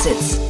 Exits. 0.00 0.40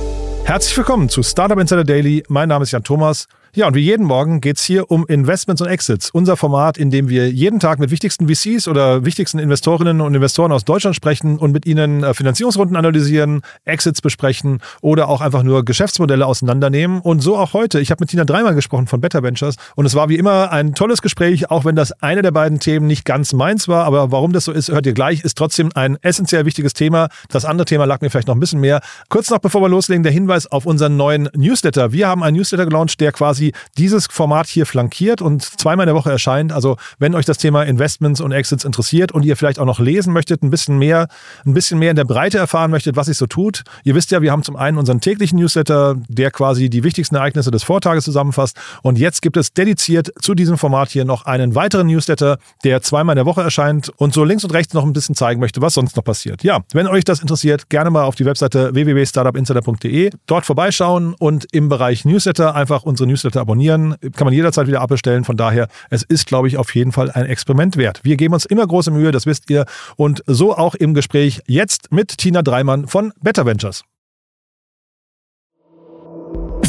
Herzlich 0.45 0.77
willkommen 0.77 1.09
zu 1.09 1.25
Startup 1.25 1.59
Insider 1.59 1.83
Daily. 1.83 2.23
Mein 2.29 2.49
Name 2.49 2.63
ist 2.63 2.71
Jan 2.71 2.85
Thomas. 2.85 3.27
Ja, 3.53 3.67
und 3.67 3.75
wie 3.75 3.81
jeden 3.81 4.07
Morgen 4.07 4.41
geht's 4.41 4.63
hier 4.63 4.93
um 4.93 5.05
Investments 5.09 5.61
und 5.61 5.67
Exits. 5.67 6.11
Unser 6.11 6.37
Format, 6.37 6.79
in 6.79 6.91
dem 6.91 7.09
wir 7.09 7.33
jeden 7.33 7.59
Tag 7.59 7.81
mit 7.81 7.91
wichtigsten 7.91 8.29
VCs 8.29 8.69
oder 8.69 9.05
wichtigsten 9.05 9.41
Investorinnen 9.41 10.01
und 10.01 10.15
Investoren 10.15 10.53
aus 10.53 10.65
Deutschland 10.65 10.95
sprechen 10.95 11.37
und 11.37 11.51
mit 11.51 11.67
ihnen 11.67 12.05
äh, 12.05 12.15
Finanzierungsrunden 12.15 12.77
analysieren, 12.77 13.43
Exits 13.65 14.03
besprechen 14.03 14.61
oder 14.83 15.09
auch 15.09 15.21
einfach 15.21 15.43
nur 15.43 15.65
Geschäftsmodelle 15.65 16.27
auseinandernehmen. 16.27 17.01
Und 17.01 17.23
so 17.23 17.37
auch 17.37 17.53
heute. 17.53 17.81
Ich 17.81 17.91
habe 17.91 18.01
mit 18.01 18.11
Tina 18.11 18.25
Dreimann 18.25 18.55
gesprochen 18.55 18.87
von 18.87 19.01
Better 19.01 19.25
Ventures 19.25 19.57
und 19.75 19.85
es 19.85 19.97
war 19.97 20.09
wie 20.09 20.17
immer 20.17 20.53
ein 20.53 20.77
tolles 20.77 21.03
Gespräch, 21.03 21.51
auch 21.51 21.65
wenn 21.65 21.75
das 21.75 21.91
eine 22.03 22.23
der 22.23 22.31
beiden 22.31 22.61
Themen 22.61 22.87
nicht 22.87 23.05
ganz 23.05 23.33
meins 23.33 23.67
war. 23.67 23.85
Aber 23.85 24.13
warum 24.13 24.33
das 24.33 24.45
so 24.45 24.53
ist, 24.53 24.69
hört 24.69 24.87
ihr 24.87 24.95
gleich, 24.95 25.25
ist 25.25 25.37
trotzdem 25.37 25.71
ein 25.75 25.99
essentiell 26.03 26.45
wichtiges 26.45 26.73
Thema. 26.73 27.09
Das 27.29 27.45
andere 27.45 27.65
Thema 27.65 27.85
lag 27.85 28.01
mir 28.01 28.11
vielleicht 28.11 28.29
noch 28.29 28.37
ein 28.37 28.41
bisschen 28.41 28.61
mehr. 28.61 28.81
Kurz 29.09 29.29
noch 29.29 29.41
bevor 29.41 29.61
wir 29.61 29.69
loslegen, 29.69 30.05
der 30.05 30.13
Hinweis 30.13 30.47
auf 30.47 30.67
unseren 30.67 30.97
neuen 30.97 31.29
Newsletter. 31.35 31.91
Wir 31.91 32.07
haben 32.07 32.23
einen 32.23 32.37
Newsletter 32.37 32.65
gelauncht, 32.65 33.01
der 33.01 33.11
quasi 33.11 33.40
quasi 33.41 33.53
dieses 33.79 34.07
Format 34.07 34.47
hier 34.47 34.67
flankiert 34.67 35.23
und 35.23 35.43
zweimal 35.43 35.85
in 35.85 35.89
der 35.89 35.95
Woche 35.95 36.11
erscheint. 36.11 36.53
Also 36.53 36.77
wenn 36.99 37.15
euch 37.15 37.25
das 37.25 37.39
Thema 37.39 37.63
Investments 37.63 38.21
und 38.21 38.33
Exits 38.33 38.65
interessiert 38.65 39.13
und 39.13 39.25
ihr 39.25 39.37
vielleicht 39.37 39.59
auch 39.59 39.65
noch 39.65 39.81
lesen 39.81 40.13
möchtet, 40.13 40.43
ein 40.43 40.51
bisschen 40.51 40.79
mehr, 40.79 41.09
ein 41.47 41.55
bisschen 41.55 41.79
mehr 41.79 41.91
in 41.91 41.97
der 41.97 42.05
Breite 42.05 42.39
erfahren 42.39 42.71
möchtet, 42.71 42.97
was 42.97 43.07
sich 43.07 43.17
so 43.17 43.27
tut. 43.27 43.63
Ihr 43.85 43.95
wisst 43.95 44.11
ja, 44.11 44.21
wir 44.21 44.33
haben 44.33 44.43
zum 44.43 44.57
einen 44.57 44.79
unseren 44.79 45.01
täglichen 45.01 45.39
Newsletter, 45.39 45.97
der 46.09 46.31
quasi 46.31 46.69
die 46.69 46.85
wichtigsten 46.85 47.17
Ereignisse 47.17 47.51
des 47.51 47.63
Vortages 47.63 48.05
zusammenfasst. 48.05 48.57
Und 48.83 48.99
jetzt 48.99 49.23
gibt 49.23 49.37
es 49.37 49.53
dediziert 49.53 50.13
zu 50.21 50.35
diesem 50.35 50.59
Format 50.59 50.91
hier 50.91 51.05
noch 51.05 51.25
einen 51.25 51.55
weiteren 51.55 51.87
Newsletter, 51.87 52.39
der 52.65 52.83
zweimal 52.83 53.15
in 53.15 53.17
der 53.17 53.27
Woche 53.27 53.43
erscheint 53.43 53.91
und 53.97 54.13
so 54.13 54.25
links 54.25 54.45
und 54.45 54.53
rechts 54.53 54.75
noch 54.75 54.85
ein 54.85 54.93
bisschen 54.93 55.15
zeigen 55.15 55.41
möchte, 55.41 55.63
was 55.63 55.75
sonst 55.75 55.97
noch 55.97 56.05
passiert. 56.05 56.43
Ja, 56.45 56.61
wenn 56.73 56.87
euch 56.87 57.05
das 57.05 57.21
interessiert, 57.21 57.71
gerne 57.71 57.91
mal 57.91 58.05
auf 58.05 58.15
die 58.15 58.27
Webseite 58.27 58.75
www.startupinsider.de 58.75 60.11
dort 60.27 60.45
vorbeischauen 60.45 61.15
und 61.15 61.47
im 61.53 61.69
Bereich 61.71 62.05
Newsletter 62.05 62.55
einfach 62.55 62.83
unsere 62.83 63.09
Newsletter 63.09 63.30
Newsletter 63.31 63.41
abonnieren. 63.41 63.97
Kann 64.17 64.27
man 64.27 64.35
jederzeit 64.35 64.67
wieder 64.67 64.81
abbestellen. 64.81 65.25
Von 65.25 65.37
daher, 65.37 65.69
es 65.91 66.03
ist, 66.03 66.27
glaube 66.27 66.49
ich, 66.49 66.57
auf 66.57 66.75
jeden 66.75 66.93
Fall 66.93 67.11
ein 67.11 67.27
Experiment 67.27 67.77
wert. 67.77 68.01
Wir 68.03 68.17
geben 68.17 68.35
uns 68.35 68.45
immer 68.45 68.67
große 68.67 68.91
Mühe, 68.91 69.13
das 69.13 69.27
wisst 69.27 69.51
ihr. 69.51 69.65
Und 69.97 70.23
so 70.27 70.57
auch 70.57 70.75
im 70.75 70.95
Gespräch 70.95 71.43
jetzt 71.47 71.93
mit 71.93 72.19
Tina 72.19 72.43
Dreimann 72.43 72.87
von 72.87 73.13
Better 73.21 73.47
Ventures. 73.47 73.85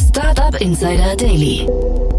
Startup 0.10 0.60
Insider 0.60 1.16
Daily. 1.16 1.68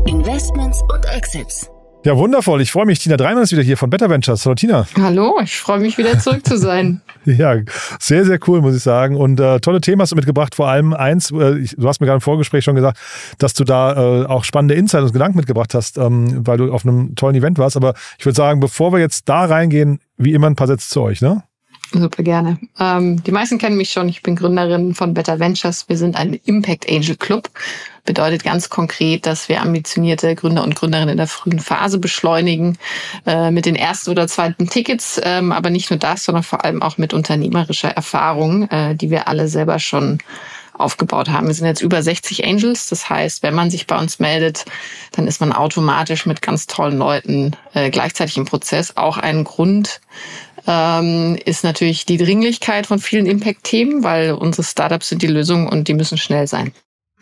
Investments 0.07 0.83
und 0.93 1.05
Exits. 1.07 1.72
Ja, 2.05 2.17
wundervoll. 2.17 2.61
Ich 2.61 2.73
freue 2.73 2.85
mich. 2.85 2.99
Tina 2.99 3.17
Dreimann 3.17 3.45
ist 3.45 3.53
wieder 3.53 3.63
hier 3.63 3.77
von 3.77 3.89
Better 3.89 4.11
Ventures. 4.11 4.45
Hallo 4.45 4.57
Tina. 4.57 4.87
Hallo, 5.01 5.39
ich 5.41 5.57
freue 5.57 5.79
mich 5.79 5.99
wieder 5.99 6.19
zurück 6.19 6.45
zu 6.45 6.59
sein. 6.59 7.01
ja, 7.25 7.55
sehr, 8.01 8.25
sehr 8.25 8.41
cool, 8.49 8.61
muss 8.61 8.75
ich 8.75 8.83
sagen. 8.83 9.17
Und 9.17 9.39
äh, 9.39 9.61
tolle 9.61 9.81
Themen 9.81 10.03
hast 10.03 10.11
du 10.11 10.17
mitgebracht. 10.17 10.57
Vor 10.57 10.69
allem 10.69 10.95
eins, 10.95 11.31
äh, 11.31 11.59
ich, 11.59 11.77
du 11.77 11.87
hast 11.87 12.01
mir 12.01 12.07
gerade 12.07 12.17
im 12.17 12.21
Vorgespräch 12.21 12.65
schon 12.65 12.75
gesagt, 12.75 12.99
dass 13.39 13.55
du 13.55 13.63
da 13.63 14.23
äh, 14.23 14.27
auch 14.27 14.43
spannende 14.43 14.75
Insights 14.75 15.07
und 15.07 15.13
Gedanken 15.13 15.37
mitgebracht 15.37 15.75
hast, 15.75 15.97
ähm, 15.97 16.45
weil 16.45 16.59
du 16.59 16.73
auf 16.73 16.85
einem 16.85 17.15
tollen 17.15 17.37
Event 17.37 17.59
warst. 17.59 17.77
Aber 17.77 17.95
ich 18.19 18.27
würde 18.27 18.37
sagen, 18.37 18.59
bevor 18.59 18.93
wir 18.93 18.99
jetzt 18.99 19.29
da 19.29 19.45
reingehen, 19.45 20.01
wie 20.17 20.33
immer 20.33 20.49
ein 20.49 20.57
paar 20.57 20.67
Sätze 20.67 20.89
zu 20.89 21.03
euch, 21.03 21.21
ne? 21.21 21.45
Super 21.95 22.23
gerne. 22.23 22.59
Ähm, 22.81 23.23
die 23.23 23.33
meisten 23.33 23.59
kennen 23.59 23.77
mich 23.77 23.91
schon. 23.91 24.09
Ich 24.09 24.23
bin 24.23 24.35
Gründerin 24.35 24.95
von 24.95 25.13
Better 25.13 25.39
Ventures. 25.39 25.89
Wir 25.89 25.99
sind 25.99 26.17
ein 26.17 26.41
Impact 26.45 26.89
Angel 26.89 27.17
Club. 27.17 27.51
Bedeutet 28.05 28.43
ganz 28.45 28.71
konkret, 28.71 29.27
dass 29.27 29.49
wir 29.49 29.61
ambitionierte 29.61 30.35
Gründer 30.35 30.65
und 30.65 30.75
Gründerinnen 30.75 31.11
in 31.11 31.17
der 31.19 31.27
frühen 31.27 31.61
Phase 31.61 31.99
beschleunigen 31.99 32.79
äh, 33.27 33.51
mit 33.51 33.67
den 33.67 33.77
ersten 33.77 34.11
oder 34.11 34.27
zweiten 34.27 34.69
Tickets, 34.69 35.21
ähm, 35.23 35.53
aber 35.53 35.71
nicht 35.71 35.91
nur 35.91 35.99
das, 35.99 36.25
sondern 36.25 36.43
vor 36.43 36.65
allem 36.65 36.83
auch 36.83 36.99
mit 36.99 37.15
unternehmerischer 37.15 37.91
Erfahrung, 37.91 38.69
äh, 38.71 38.97
die 38.97 39.11
wir 39.11 39.29
alle 39.29 39.47
selber 39.47 39.79
schon 39.79 40.19
aufgebaut 40.73 41.29
haben. 41.29 41.47
Wir 41.47 41.55
sind 41.55 41.67
jetzt 41.67 41.83
über 41.83 42.03
60 42.03 42.45
Angels. 42.47 42.89
Das 42.89 43.09
heißt, 43.09 43.43
wenn 43.43 43.55
man 43.55 43.71
sich 43.71 43.87
bei 43.87 43.99
uns 43.99 44.19
meldet, 44.19 44.65
dann 45.13 45.27
ist 45.27 45.41
man 45.41 45.53
automatisch 45.53 46.27
mit 46.27 46.43
ganz 46.43 46.67
tollen 46.67 46.99
Leuten 46.99 47.53
äh, 47.75 47.91
gleichzeitig 47.91 48.37
im 48.37 48.47
Prozess. 48.47 48.97
Auch 48.97 49.17
ein 49.19 49.45
Grund, 49.45 50.01
ähm, 50.67 51.37
ist 51.45 51.65
natürlich 51.65 52.07
die 52.07 52.19
Dringlichkeit 52.19 52.87
von 52.87 52.99
vielen 52.99 53.27
Impact-Themen, 53.27 54.03
weil 54.03 54.33
unsere 54.33 54.65
Startups 54.65 55.09
sind 55.09 55.23
die 55.23 55.29
Lösung 55.29 55.69
und 55.69 55.89
die 55.89 55.95
müssen 55.95 56.19
schnell 56.19 56.47
sein. 56.47 56.73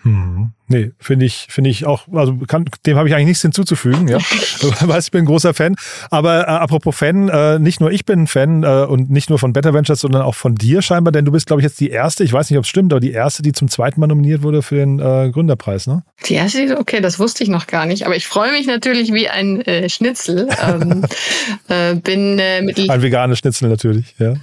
Hm. 0.02 0.52
Nee, 0.68 0.92
finde 1.00 1.26
ich, 1.26 1.48
finde 1.50 1.68
ich 1.68 1.84
auch, 1.84 2.06
also 2.12 2.36
kann, 2.46 2.64
dem 2.86 2.96
habe 2.96 3.08
ich 3.08 3.14
eigentlich 3.14 3.26
nichts 3.26 3.42
hinzuzufügen, 3.42 4.06
ja. 4.06 4.18
Weiß, 4.80 5.06
ich 5.06 5.10
bin 5.10 5.24
ein 5.24 5.26
großer 5.26 5.52
Fan. 5.52 5.74
Aber 6.10 6.42
äh, 6.42 6.50
apropos 6.50 6.96
Fan, 6.96 7.28
äh, 7.28 7.58
nicht 7.58 7.80
nur 7.80 7.90
ich 7.90 8.06
bin 8.06 8.20
ein 8.20 8.26
Fan 8.28 8.62
äh, 8.62 8.86
und 8.88 9.10
nicht 9.10 9.30
nur 9.30 9.38
von 9.40 9.52
Better 9.52 9.74
Ventures, 9.74 10.00
sondern 10.00 10.22
auch 10.22 10.36
von 10.36 10.54
dir 10.54 10.80
scheinbar, 10.80 11.10
denn 11.10 11.24
du 11.24 11.32
bist, 11.32 11.48
glaube 11.48 11.60
ich, 11.60 11.64
jetzt 11.64 11.80
die 11.80 11.90
erste, 11.90 12.22
ich 12.22 12.32
weiß 12.32 12.48
nicht, 12.50 12.56
ob 12.58 12.64
es 12.64 12.68
stimmt, 12.68 12.92
aber 12.92 13.00
die 13.00 13.10
erste, 13.10 13.42
die 13.42 13.50
zum 13.50 13.68
zweiten 13.68 13.98
Mal 13.98 14.06
nominiert 14.06 14.42
wurde 14.42 14.62
für 14.62 14.76
den 14.76 15.00
äh, 15.00 15.30
Gründerpreis, 15.32 15.88
ne? 15.88 16.04
Die 16.26 16.34
erste, 16.34 16.78
okay, 16.78 17.00
das 17.00 17.18
wusste 17.18 17.42
ich 17.42 17.50
noch 17.50 17.66
gar 17.66 17.84
nicht, 17.84 18.06
aber 18.06 18.14
ich 18.14 18.28
freue 18.28 18.52
mich 18.52 18.68
natürlich 18.68 19.12
wie 19.12 19.28
ein 19.28 19.60
äh, 19.62 19.88
Schnitzel. 19.88 20.48
Ähm, 20.62 21.04
äh, 21.68 21.96
bin 21.96 22.38
äh, 22.38 22.62
mit 22.62 22.78
ein 22.88 23.02
veganes 23.02 23.40
Schnitzel 23.40 23.68
natürlich, 23.68 24.14
ja. 24.18 24.34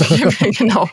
genau. 0.58 0.88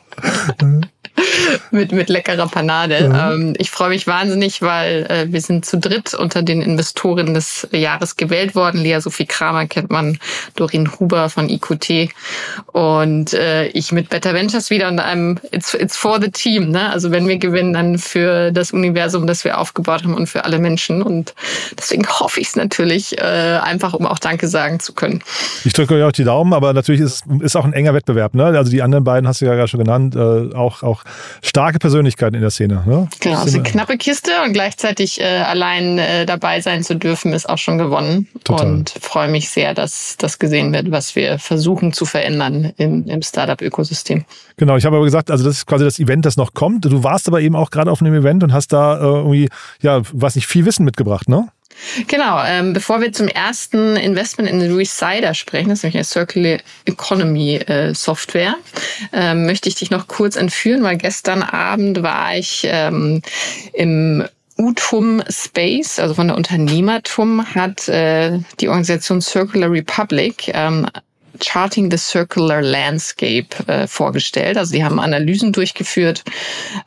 Mit, 1.71 1.91
mit 1.91 2.09
leckerer 2.09 2.47
Panade. 2.47 3.09
Mhm. 3.09 3.15
Ähm, 3.15 3.53
ich 3.57 3.71
freue 3.71 3.89
mich 3.89 4.07
wahnsinnig, 4.07 4.61
weil 4.61 5.05
äh, 5.09 5.31
wir 5.31 5.41
sind 5.41 5.65
zu 5.65 5.77
dritt 5.77 6.13
unter 6.13 6.43
den 6.43 6.61
Investoren 6.61 7.33
des 7.33 7.67
Jahres 7.71 8.15
gewählt 8.15 8.55
worden. 8.55 8.81
Lea 8.81 8.99
Sophie 8.99 9.25
Kramer 9.25 9.65
kennt 9.67 9.89
man, 9.89 10.17
Dorin 10.55 10.89
Huber 10.99 11.29
von 11.29 11.49
IQT 11.49 12.09
und 12.71 13.33
äh, 13.33 13.67
ich 13.67 13.91
mit 13.91 14.09
Better 14.09 14.33
Ventures 14.33 14.69
wieder 14.69 14.87
und 14.87 14.99
einem 14.99 15.39
it's, 15.51 15.73
it's 15.73 15.97
for 15.97 16.19
the 16.21 16.29
team. 16.29 16.71
Ne? 16.71 16.89
Also 16.91 17.11
wenn 17.11 17.27
wir 17.27 17.37
gewinnen, 17.37 17.73
dann 17.73 17.97
für 17.97 18.51
das 18.51 18.71
Universum, 18.71 19.27
das 19.27 19.43
wir 19.43 19.57
aufgebaut 19.57 20.03
haben 20.03 20.13
und 20.13 20.27
für 20.27 20.45
alle 20.45 20.59
Menschen. 20.59 21.01
Und 21.01 21.33
deswegen 21.77 22.07
hoffe 22.07 22.39
ich 22.39 22.47
es 22.47 22.55
natürlich, 22.55 23.17
äh, 23.17 23.21
einfach 23.21 23.93
um 23.93 24.05
auch 24.05 24.19
Danke 24.19 24.47
sagen 24.47 24.79
zu 24.79 24.93
können. 24.93 25.21
Ich 25.65 25.73
drücke 25.73 25.95
euch 25.95 26.03
auch 26.03 26.11
die 26.11 26.23
Daumen, 26.23 26.53
aber 26.53 26.73
natürlich 26.73 27.01
ist 27.01 27.23
es 27.41 27.55
auch 27.55 27.65
ein 27.65 27.73
enger 27.73 27.93
Wettbewerb. 27.93 28.33
Ne? 28.33 28.45
Also 28.45 28.71
die 28.71 28.81
anderen 28.81 29.03
beiden 29.03 29.27
hast 29.27 29.41
du 29.41 29.45
ja 29.45 29.55
gerade 29.55 29.67
schon 29.67 29.79
genannt, 29.79 30.15
äh, 30.15 30.55
auch, 30.55 30.83
auch 30.83 31.03
starke 31.41 31.79
Persönlichkeiten 31.79 32.35
in 32.35 32.41
der 32.41 32.51
Szene. 32.51 32.83
Ne? 32.85 33.07
Genau, 33.19 33.43
ist 33.43 33.53
eine 33.55 33.63
knappe 33.63 33.97
Kiste 33.97 34.31
und 34.45 34.53
gleichzeitig 34.53 35.19
äh, 35.19 35.25
allein 35.25 35.97
äh, 35.97 36.25
dabei 36.25 36.61
sein 36.61 36.83
zu 36.83 36.95
dürfen, 36.95 37.33
ist 37.33 37.49
auch 37.49 37.57
schon 37.57 37.77
gewonnen. 37.77 38.27
Total. 38.43 38.67
Und 38.67 38.89
freue 39.01 39.27
mich 39.27 39.49
sehr, 39.49 39.73
dass 39.73 40.15
das 40.17 40.39
gesehen 40.39 40.71
wird, 40.73 40.91
was 40.91 41.15
wir 41.15 41.39
versuchen 41.39 41.93
zu 41.93 42.05
verändern 42.05 42.73
im, 42.77 43.07
im 43.07 43.21
Startup-Ökosystem. 43.21 44.25
Genau, 44.57 44.77
ich 44.77 44.85
habe 44.85 44.95
aber 44.95 45.05
gesagt, 45.05 45.31
also 45.31 45.43
das 45.43 45.57
ist 45.57 45.65
quasi 45.65 45.83
das 45.83 45.99
Event, 45.99 46.25
das 46.25 46.37
noch 46.37 46.53
kommt. 46.53 46.85
Du 46.85 47.03
warst 47.03 47.27
aber 47.27 47.41
eben 47.41 47.55
auch 47.55 47.71
gerade 47.71 47.91
auf 47.91 48.01
einem 48.01 48.13
Event 48.13 48.43
und 48.43 48.53
hast 48.53 48.73
da 48.73 48.97
äh, 48.97 49.01
irgendwie, 49.01 49.49
ja, 49.81 50.01
weiß 50.11 50.35
nicht, 50.35 50.47
viel 50.47 50.65
Wissen 50.65 50.85
mitgebracht, 50.85 51.27
ne? 51.27 51.47
Genau, 52.07 52.43
ähm, 52.45 52.73
bevor 52.73 53.01
wir 53.01 53.11
zum 53.11 53.27
ersten 53.27 53.95
Investment 53.95 54.49
in 54.49 54.61
Resider 54.75 55.33
sprechen, 55.33 55.69
das 55.69 55.79
ist 55.79 55.83
nämlich 55.83 55.97
eine 55.97 56.03
Circular 56.03 56.59
Economy 56.85 57.55
äh, 57.55 57.93
Software, 57.93 58.55
ähm, 59.13 59.45
möchte 59.45 59.69
ich 59.69 59.75
dich 59.75 59.91
noch 59.91 60.07
kurz 60.07 60.35
entführen, 60.35 60.83
weil 60.83 60.97
gestern 60.97 61.43
Abend 61.43 62.03
war 62.03 62.35
ich 62.35 62.67
ähm, 62.69 63.21
im 63.73 64.25
Utum 64.57 65.23
Space, 65.29 65.99
also 65.99 66.13
von 66.13 66.27
der 66.27 66.37
Unternehmertum, 66.37 67.45
hat 67.55 67.87
äh, 67.87 68.39
die 68.59 68.67
Organisation 68.67 69.21
Circular 69.21 69.71
Republic 69.71 70.51
ähm, 70.53 70.87
Charting 71.39 71.89
the 71.89 71.97
Circular 71.97 72.61
Landscape 72.61 73.47
äh, 73.67 73.87
vorgestellt. 73.87 74.57
Also 74.57 74.73
die 74.73 74.83
haben 74.83 74.99
Analysen 74.99 75.51
durchgeführt 75.51 76.23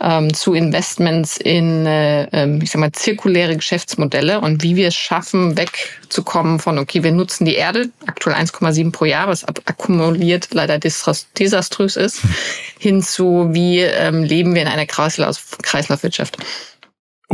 ähm, 0.00 0.32
zu 0.32 0.54
Investments 0.54 1.36
in, 1.36 1.86
äh, 1.86 2.24
ähm, 2.32 2.60
ich 2.62 2.70
sag 2.70 2.80
mal, 2.80 2.92
zirkuläre 2.92 3.56
Geschäftsmodelle 3.56 4.40
und 4.40 4.62
wie 4.62 4.76
wir 4.76 4.88
es 4.88 4.94
schaffen, 4.94 5.56
wegzukommen 5.56 6.58
von, 6.58 6.78
okay, 6.78 7.02
wir 7.02 7.12
nutzen 7.12 7.44
die 7.44 7.54
Erde, 7.54 7.90
aktuell 8.06 8.36
1,7 8.36 8.92
pro 8.92 9.04
Jahr, 9.04 9.28
was 9.28 9.44
akkumuliert 9.44 10.48
leider 10.52 10.78
desaströs 10.78 11.96
ist, 11.96 12.20
hin 12.78 13.02
zu, 13.02 13.48
wie 13.52 13.80
ähm, 13.80 14.22
leben 14.22 14.54
wir 14.54 14.62
in 14.62 14.68
einer 14.68 14.86
Kreislauf 14.86 15.58
Kreislaufwirtschaft. 15.62 16.36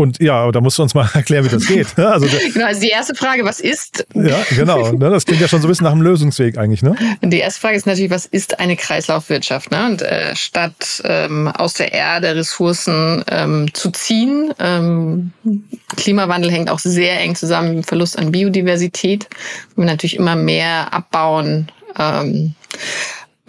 Und 0.01 0.19
ja, 0.19 0.51
da 0.51 0.63
musst 0.63 0.79
du 0.79 0.83
uns 0.83 0.95
mal 0.95 1.09
erklären, 1.15 1.45
wie 1.45 1.51
das 1.51 1.67
geht. 1.67 1.99
Ne? 1.99 2.09
Also, 2.09 2.27
genau, 2.55 2.67
also 2.67 2.81
die 2.81 2.89
erste 2.89 3.15
Frage, 3.15 3.45
was 3.45 3.61
ist? 3.61 4.07
Ja, 4.15 4.39
genau. 4.57 4.93
Ne? 4.93 5.11
Das 5.11 5.27
klingt 5.27 5.43
ja 5.43 5.49
schon 5.49 5.61
so 5.61 5.67
ein 5.67 5.71
bisschen 5.71 5.85
nach 5.85 5.93
einem 5.93 6.01
Lösungsweg 6.01 6.57
eigentlich, 6.57 6.83
ne? 6.83 6.97
Und 7.21 7.31
die 7.31 7.39
erste 7.39 7.61
Frage 7.61 7.77
ist 7.77 7.87
natürlich, 7.87 8.11
was 8.11 8.25
ist 8.25 8.61
eine 8.61 8.77
Kreislaufwirtschaft? 8.77 9.71
Ne? 9.71 9.87
Und 9.87 10.01
äh, 10.01 10.35
statt 10.35 11.03
ähm, 11.05 11.49
aus 11.49 11.75
der 11.75 11.93
Erde 11.93 12.35
Ressourcen 12.35 13.23
ähm, 13.29 13.73
zu 13.75 13.91
ziehen, 13.91 14.55
ähm, 14.59 15.33
Klimawandel 15.97 16.51
hängt 16.51 16.71
auch 16.71 16.79
sehr 16.79 17.21
eng 17.21 17.35
zusammen 17.35 17.69
mit 17.69 17.77
dem 17.77 17.85
Verlust 17.85 18.19
an 18.19 18.33
Biodiversität. 18.33 19.29
Wir 19.77 19.85
natürlich 19.85 20.17
immer 20.17 20.35
mehr 20.35 20.95
abbauen. 20.95 21.71
Ähm, 21.99 22.55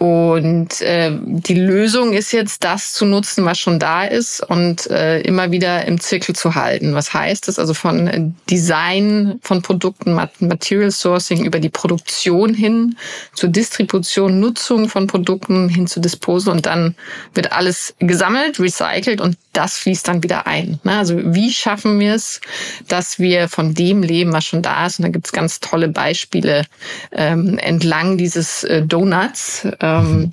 und 0.02 0.80
äh, 0.80 1.16
die 1.22 1.54
Lösung 1.54 2.12
ist 2.12 2.32
jetzt, 2.32 2.64
das 2.64 2.92
zu 2.92 3.06
nutzen, 3.06 3.44
was 3.44 3.60
schon 3.60 3.78
da 3.78 4.02
ist 4.02 4.42
und 4.42 4.90
äh, 4.90 5.20
immer 5.20 5.52
wieder 5.52 5.84
im 5.84 6.00
Zirkel 6.00 6.34
zu 6.34 6.56
halten. 6.56 6.92
Was 6.96 7.14
heißt 7.14 7.46
das? 7.46 7.60
Also 7.60 7.72
von 7.72 8.34
Design 8.50 9.38
von 9.42 9.62
Produkten, 9.62 10.14
Material 10.40 10.90
Sourcing 10.90 11.44
über 11.44 11.60
die 11.60 11.68
Produktion 11.68 12.52
hin 12.52 12.96
zur 13.32 13.50
Distribution, 13.50 14.40
Nutzung 14.40 14.88
von 14.88 15.06
Produkten 15.06 15.68
hin 15.68 15.86
zu 15.86 16.00
Disposal 16.00 16.56
und 16.56 16.66
dann 16.66 16.96
wird 17.34 17.52
alles 17.52 17.94
gesammelt, 18.00 18.58
recycelt 18.58 19.20
und 19.20 19.36
das 19.52 19.78
fließt 19.78 20.08
dann 20.08 20.22
wieder 20.22 20.46
ein. 20.46 20.80
Ne? 20.84 20.96
Also 20.96 21.18
wie 21.34 21.52
schaffen 21.52 21.98
wir 22.00 22.14
es, 22.14 22.40
dass 22.88 23.18
wir 23.18 23.48
von 23.48 23.74
dem 23.74 24.02
leben, 24.02 24.32
was 24.32 24.46
schon 24.46 24.62
da 24.62 24.86
ist? 24.86 24.98
Und 24.98 25.04
da 25.04 25.08
gibt 25.08 25.26
es 25.26 25.32
ganz 25.32 25.60
tolle 25.60 25.88
Beispiele 25.88 26.64
ähm, 27.12 27.58
entlang 27.58 28.16
dieses 28.16 28.64
äh, 28.64 28.82
Donuts. 28.82 29.66
Ähm, 29.80 30.30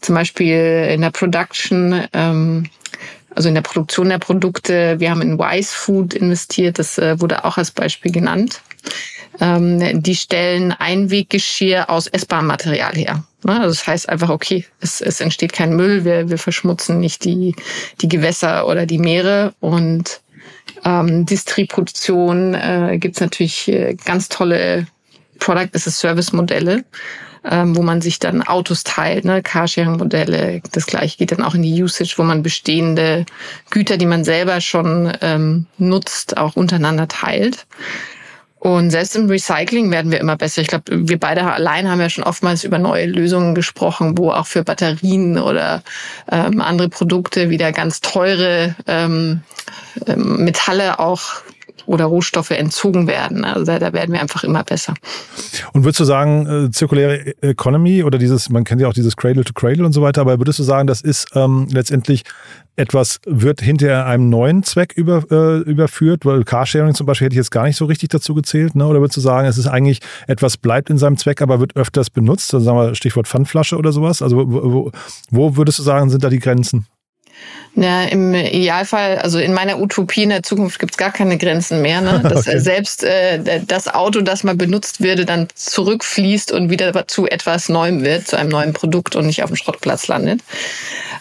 zum 0.00 0.14
Beispiel 0.14 0.88
in 0.92 1.00
der 1.00 1.10
Production, 1.10 2.04
ähm, 2.12 2.66
also 3.34 3.48
in 3.48 3.54
der 3.54 3.62
Produktion 3.62 4.08
der 4.08 4.18
Produkte. 4.18 5.00
Wir 5.00 5.10
haben 5.10 5.22
in 5.22 5.38
Wise 5.38 5.74
Food 5.74 6.14
investiert, 6.14 6.78
das 6.78 6.98
äh, 6.98 7.20
wurde 7.20 7.44
auch 7.44 7.58
als 7.58 7.70
Beispiel 7.70 8.12
genannt. 8.12 8.60
Ähm, 9.40 10.02
die 10.02 10.16
stellen 10.16 10.72
Einweggeschirr 10.72 11.90
aus 11.90 12.06
essbarem 12.06 12.46
Material 12.46 12.94
her. 12.94 13.24
Ne? 13.44 13.60
Also 13.60 13.68
das 13.68 13.86
heißt 13.86 14.08
einfach, 14.08 14.30
okay, 14.30 14.66
es, 14.80 15.00
es 15.00 15.20
entsteht 15.20 15.52
kein 15.52 15.76
Müll, 15.76 16.04
wir, 16.04 16.28
wir 16.28 16.38
verschmutzen 16.38 17.00
nicht 17.00 17.24
die, 17.24 17.54
die 18.00 18.08
Gewässer 18.08 18.66
oder 18.66 18.86
die 18.86 18.98
Meere 18.98 19.54
und 19.60 20.20
ähm, 20.84 21.26
Distribution 21.26 22.54
äh, 22.54 22.98
gibt 22.98 23.20
natürlich 23.20 23.68
äh, 23.68 23.96
ganz 24.04 24.28
tolle 24.28 24.86
Product 25.38 25.70
as 25.74 25.86
a 25.86 25.90
Service 25.90 26.32
Modelle, 26.32 26.84
ähm, 27.44 27.76
wo 27.76 27.82
man 27.82 28.00
sich 28.00 28.18
dann 28.18 28.42
Autos 28.42 28.84
teilt, 28.84 29.24
ne? 29.24 29.42
Carsharing-Modelle. 29.42 30.60
Das 30.72 30.86
gleiche 30.86 31.16
geht 31.16 31.32
dann 31.32 31.42
auch 31.42 31.54
in 31.54 31.62
die 31.62 31.82
Usage, 31.82 32.14
wo 32.16 32.22
man 32.22 32.42
bestehende 32.42 33.24
Güter, 33.70 33.96
die 33.96 34.06
man 34.06 34.24
selber 34.24 34.60
schon 34.60 35.12
ähm, 35.20 35.66
nutzt, 35.78 36.36
auch 36.36 36.56
untereinander 36.56 37.08
teilt. 37.08 37.66
Und 38.60 38.90
selbst 38.90 39.14
im 39.14 39.28
Recycling 39.28 39.90
werden 39.90 40.10
wir 40.10 40.18
immer 40.18 40.36
besser. 40.36 40.62
Ich 40.62 40.68
glaube, 40.68 41.08
wir 41.08 41.18
beide 41.18 41.44
allein 41.44 41.88
haben 41.88 42.00
ja 42.00 42.10
schon 42.10 42.24
oftmals 42.24 42.64
über 42.64 42.78
neue 42.78 43.06
Lösungen 43.06 43.54
gesprochen, 43.54 44.18
wo 44.18 44.30
auch 44.32 44.46
für 44.46 44.64
Batterien 44.64 45.38
oder 45.38 45.82
ähm, 46.30 46.60
andere 46.60 46.88
Produkte 46.88 47.50
wieder 47.50 47.70
ganz 47.72 48.00
teure 48.00 48.74
ähm, 48.86 49.42
ähm 50.06 50.44
Metalle 50.44 50.98
auch 50.98 51.42
oder 51.88 52.04
Rohstoffe 52.04 52.50
entzogen 52.50 53.06
werden. 53.06 53.44
Also 53.44 53.64
da, 53.64 53.78
da 53.78 53.92
werden 53.94 54.12
wir 54.12 54.20
einfach 54.20 54.44
immer 54.44 54.62
besser. 54.62 54.94
Und 55.72 55.84
würdest 55.84 56.00
du 56.00 56.04
sagen, 56.04 56.66
äh, 56.66 56.70
zirkuläre 56.70 57.34
Economy 57.42 58.04
oder 58.04 58.18
dieses, 58.18 58.50
man 58.50 58.64
kennt 58.64 58.80
ja 58.82 58.88
auch 58.88 58.92
dieses 58.92 59.16
Cradle 59.16 59.42
to 59.42 59.54
Cradle 59.54 59.86
und 59.86 59.92
so 59.92 60.02
weiter, 60.02 60.20
aber 60.20 60.38
würdest 60.38 60.58
du 60.58 60.62
sagen, 60.62 60.86
das 60.86 61.00
ist 61.00 61.28
ähm, 61.34 61.66
letztendlich 61.72 62.24
etwas, 62.76 63.20
wird 63.24 63.62
hinter 63.62 64.04
einem 64.04 64.28
neuen 64.28 64.62
Zweck 64.62 64.92
über, 64.96 65.24
äh, 65.30 65.62
überführt? 65.62 66.26
Weil 66.26 66.44
Carsharing 66.44 66.94
zum 66.94 67.06
Beispiel 67.06 67.24
hätte 67.26 67.34
ich 67.34 67.38
jetzt 67.38 67.50
gar 67.50 67.64
nicht 67.64 67.76
so 67.76 67.86
richtig 67.86 68.10
dazu 68.10 68.34
gezählt, 68.34 68.74
ne? 68.74 68.86
Oder 68.86 69.00
würdest 69.00 69.16
du 69.16 69.22
sagen, 69.22 69.48
es 69.48 69.56
ist 69.56 69.66
eigentlich 69.66 70.00
etwas 70.26 70.58
bleibt 70.58 70.90
in 70.90 70.98
seinem 70.98 71.16
Zweck, 71.16 71.40
aber 71.40 71.58
wird 71.58 71.74
öfters 71.74 72.10
benutzt? 72.10 72.52
Also 72.52 72.66
sagen 72.66 72.78
wir 72.78 72.94
Stichwort 72.94 73.26
Pfandflasche 73.26 73.78
oder 73.78 73.92
sowas. 73.92 74.20
Also 74.20 74.36
wo, 74.46 74.92
wo 75.30 75.56
würdest 75.56 75.78
du 75.78 75.82
sagen, 75.82 76.10
sind 76.10 76.22
da 76.22 76.28
die 76.28 76.38
Grenzen? 76.38 76.86
Ja, 77.74 78.02
im 78.04 78.34
Idealfall, 78.34 79.18
also 79.18 79.38
in 79.38 79.52
meiner 79.52 79.78
Utopie 79.78 80.24
in 80.24 80.30
der 80.30 80.42
Zukunft 80.42 80.80
gibt's 80.80 80.96
gar 80.96 81.12
keine 81.12 81.38
Grenzen 81.38 81.80
mehr. 81.80 82.00
Ne? 82.00 82.20
Dass 82.28 82.48
okay. 82.48 82.58
selbst 82.58 83.04
äh, 83.04 83.60
das 83.64 83.86
Auto, 83.86 84.20
das 84.20 84.42
mal 84.42 84.56
benutzt 84.56 85.00
würde, 85.00 85.24
dann 85.24 85.46
zurückfließt 85.54 86.50
und 86.50 86.70
wieder 86.70 87.06
zu 87.06 87.28
etwas 87.28 87.68
Neuem 87.68 88.02
wird, 88.02 88.26
zu 88.26 88.36
einem 88.36 88.50
neuen 88.50 88.72
Produkt 88.72 89.14
und 89.14 89.26
nicht 89.26 89.44
auf 89.44 89.50
dem 89.50 89.56
Schrottplatz 89.56 90.08
landet. 90.08 90.40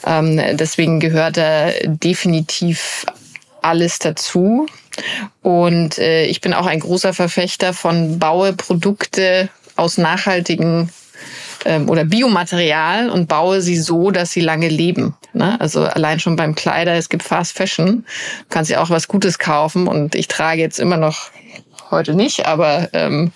Ähm, 0.05 0.41
deswegen 0.53 0.99
gehört 0.99 1.37
da 1.37 1.69
definitiv 1.83 3.05
alles 3.61 3.99
dazu. 3.99 4.65
Und 5.43 5.99
äh, 5.99 6.25
ich 6.25 6.41
bin 6.41 6.53
auch 6.53 6.65
ein 6.65 6.79
großer 6.79 7.13
Verfechter 7.13 7.73
von 7.73 8.17
baue 8.17 8.53
Produkte 8.53 9.49
aus 9.75 9.99
nachhaltigen 9.99 10.89
ähm, 11.67 11.89
oder 11.89 12.05
Biomaterial 12.05 13.09
und 13.09 13.27
baue 13.27 13.61
sie 13.61 13.77
so, 13.77 14.09
dass 14.09 14.31
sie 14.31 14.39
lange 14.39 14.69
leben. 14.69 15.15
Ne? 15.33 15.59
Also 15.59 15.83
allein 15.83 16.19
schon 16.19 16.35
beim 16.35 16.55
Kleider, 16.55 16.93
es 16.93 17.09
gibt 17.09 17.23
Fast 17.23 17.55
Fashion, 17.55 18.05
du 18.39 18.45
kannst 18.49 18.71
ja 18.71 18.81
auch 18.81 18.89
was 18.89 19.07
Gutes 19.07 19.37
kaufen 19.37 19.87
und 19.87 20.15
ich 20.15 20.27
trage 20.27 20.61
jetzt 20.61 20.79
immer 20.79 20.97
noch 20.97 21.29
heute 21.91 22.15
nicht, 22.15 22.45
aber 22.45 22.89
ähm, 22.93 23.31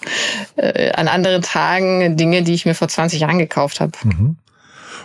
äh, 0.55 0.91
an 0.93 1.07
anderen 1.07 1.41
Tagen 1.41 2.17
Dinge, 2.17 2.41
die 2.43 2.53
ich 2.53 2.65
mir 2.65 2.75
vor 2.75 2.87
20 2.87 3.19
Jahren 3.19 3.37
gekauft 3.37 3.79
habe. 3.79 3.91
Mhm. 4.03 4.37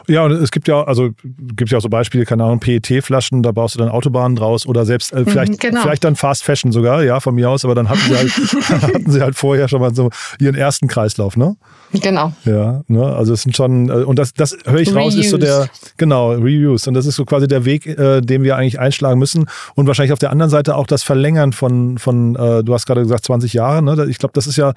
Ja, 0.08 0.24
und 0.24 0.32
es 0.32 0.50
gibt 0.50 0.68
ja, 0.68 0.82
also 0.82 1.10
gibt 1.56 1.70
ja 1.70 1.78
auch 1.78 1.82
so 1.82 1.88
Beispiele, 1.88 2.24
keine 2.24 2.44
Ahnung, 2.44 2.60
PET-Flaschen, 2.60 3.42
da 3.42 3.52
baust 3.52 3.74
du 3.74 3.78
dann 3.78 3.88
Autobahnen 3.88 4.36
draus 4.36 4.66
oder 4.66 4.84
selbst 4.84 5.12
äh, 5.12 5.24
vielleicht, 5.24 5.52
mhm, 5.52 5.58
genau. 5.58 5.82
vielleicht 5.82 6.04
dann 6.04 6.16
Fast 6.16 6.44
Fashion 6.44 6.72
sogar, 6.72 7.02
ja, 7.02 7.20
von 7.20 7.34
mir 7.34 7.50
aus, 7.50 7.64
aber 7.64 7.74
dann 7.74 7.88
hatten 7.88 8.00
sie 8.08 8.16
halt, 8.16 8.30
hatten 8.82 9.10
sie 9.10 9.20
halt 9.20 9.36
vorher 9.36 9.68
schon 9.68 9.80
mal 9.80 9.94
so 9.94 10.10
ihren 10.38 10.54
ersten 10.54 10.88
Kreislauf, 10.88 11.36
ne? 11.36 11.56
Genau. 11.92 12.32
Ja, 12.44 12.82
ne, 12.88 13.04
also 13.04 13.32
es 13.32 13.42
sind 13.42 13.56
schon, 13.56 13.88
äh, 13.88 13.92
und 14.04 14.18
das, 14.18 14.34
das 14.34 14.56
höre 14.64 14.80
ich 14.80 14.88
Reuse. 14.88 14.98
raus, 14.98 15.14
ist 15.14 15.30
so 15.30 15.38
der, 15.38 15.68
genau, 15.96 16.32
Reuse. 16.32 16.88
Und 16.88 16.94
das 16.94 17.06
ist 17.06 17.16
so 17.16 17.24
quasi 17.24 17.46
der 17.46 17.64
Weg, 17.64 17.86
äh, 17.86 18.20
den 18.20 18.42
wir 18.42 18.56
eigentlich 18.56 18.80
einschlagen 18.80 19.18
müssen. 19.18 19.46
Und 19.74 19.86
wahrscheinlich 19.86 20.12
auf 20.12 20.18
der 20.18 20.30
anderen 20.30 20.50
Seite 20.50 20.76
auch 20.76 20.86
das 20.86 21.02
Verlängern 21.02 21.52
von, 21.52 21.98
von 21.98 22.36
äh, 22.36 22.64
du 22.64 22.74
hast 22.74 22.86
gerade 22.86 23.02
gesagt, 23.02 23.24
20 23.24 23.52
Jahre, 23.52 23.82
ne? 23.82 24.06
Ich 24.08 24.18
glaube, 24.18 24.32
das 24.34 24.46
ist 24.46 24.56
ja, 24.56 24.74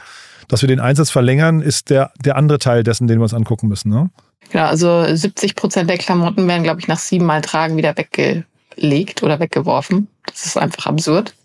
dass 0.48 0.62
wir 0.62 0.68
den 0.68 0.80
Einsatz 0.80 1.10
verlängern, 1.10 1.62
ist 1.62 1.90
der, 1.90 2.12
der 2.24 2.36
andere 2.36 2.60
Teil 2.60 2.84
dessen, 2.84 3.08
den 3.08 3.20
wir 3.20 3.24
uns 3.24 3.34
angucken 3.34 3.68
müssen, 3.68 3.90
ne? 3.90 4.10
Genau, 4.52 4.66
also 4.66 5.04
70 5.16 5.56
Prozent 5.56 5.90
der 5.90 5.98
Klamotten 5.98 6.48
werden, 6.48 6.64
glaube 6.64 6.80
ich, 6.80 6.88
nach 6.88 7.00
siebenmal 7.00 7.42
Tragen 7.42 7.78
wieder 7.78 7.96
weggelegt 7.96 9.24
oder 9.24 9.40
weggeworfen. 9.40 10.08
Das 10.26 10.46
ist 10.46 10.58
einfach 10.58 10.88
absurd. 10.88 11.36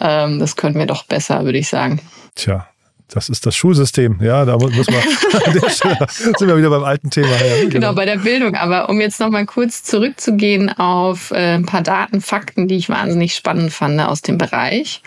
Ähm, 0.00 0.38
das 0.38 0.56
können 0.56 0.76
wir 0.76 0.86
doch 0.86 1.04
besser, 1.04 1.44
würde 1.44 1.58
ich 1.58 1.68
sagen. 1.68 2.00
Tja, 2.34 2.66
das 3.14 3.28
ist 3.28 3.44
das 3.44 3.54
Schulsystem. 3.54 4.18
Ja, 4.22 4.44
da 4.44 4.56
muss 4.56 4.72
man, 4.72 4.86
sind 6.08 6.48
wir 6.48 6.56
wieder 6.56 6.70
beim 6.70 6.84
alten 6.84 7.10
Thema. 7.10 7.28
Ja, 7.28 7.56
genau. 7.56 7.70
genau. 7.70 7.92
bei 7.94 8.06
der 8.06 8.16
Bildung. 8.16 8.54
Aber 8.54 8.88
um 8.88 9.00
jetzt 9.00 9.20
nochmal 9.20 9.44
kurz 9.44 9.82
zurückzugehen 9.82 10.70
auf 10.70 11.30
äh, 11.30 11.54
ein 11.54 11.66
paar 11.66 11.82
Daten, 11.82 12.20
Fakten, 12.20 12.68
die 12.68 12.76
ich 12.76 12.88
wahnsinnig 12.88 13.34
spannend 13.34 13.72
fand 13.72 13.96
ne, 13.96 14.08
aus 14.08 14.22
dem 14.22 14.38
Bereich. 14.38 15.02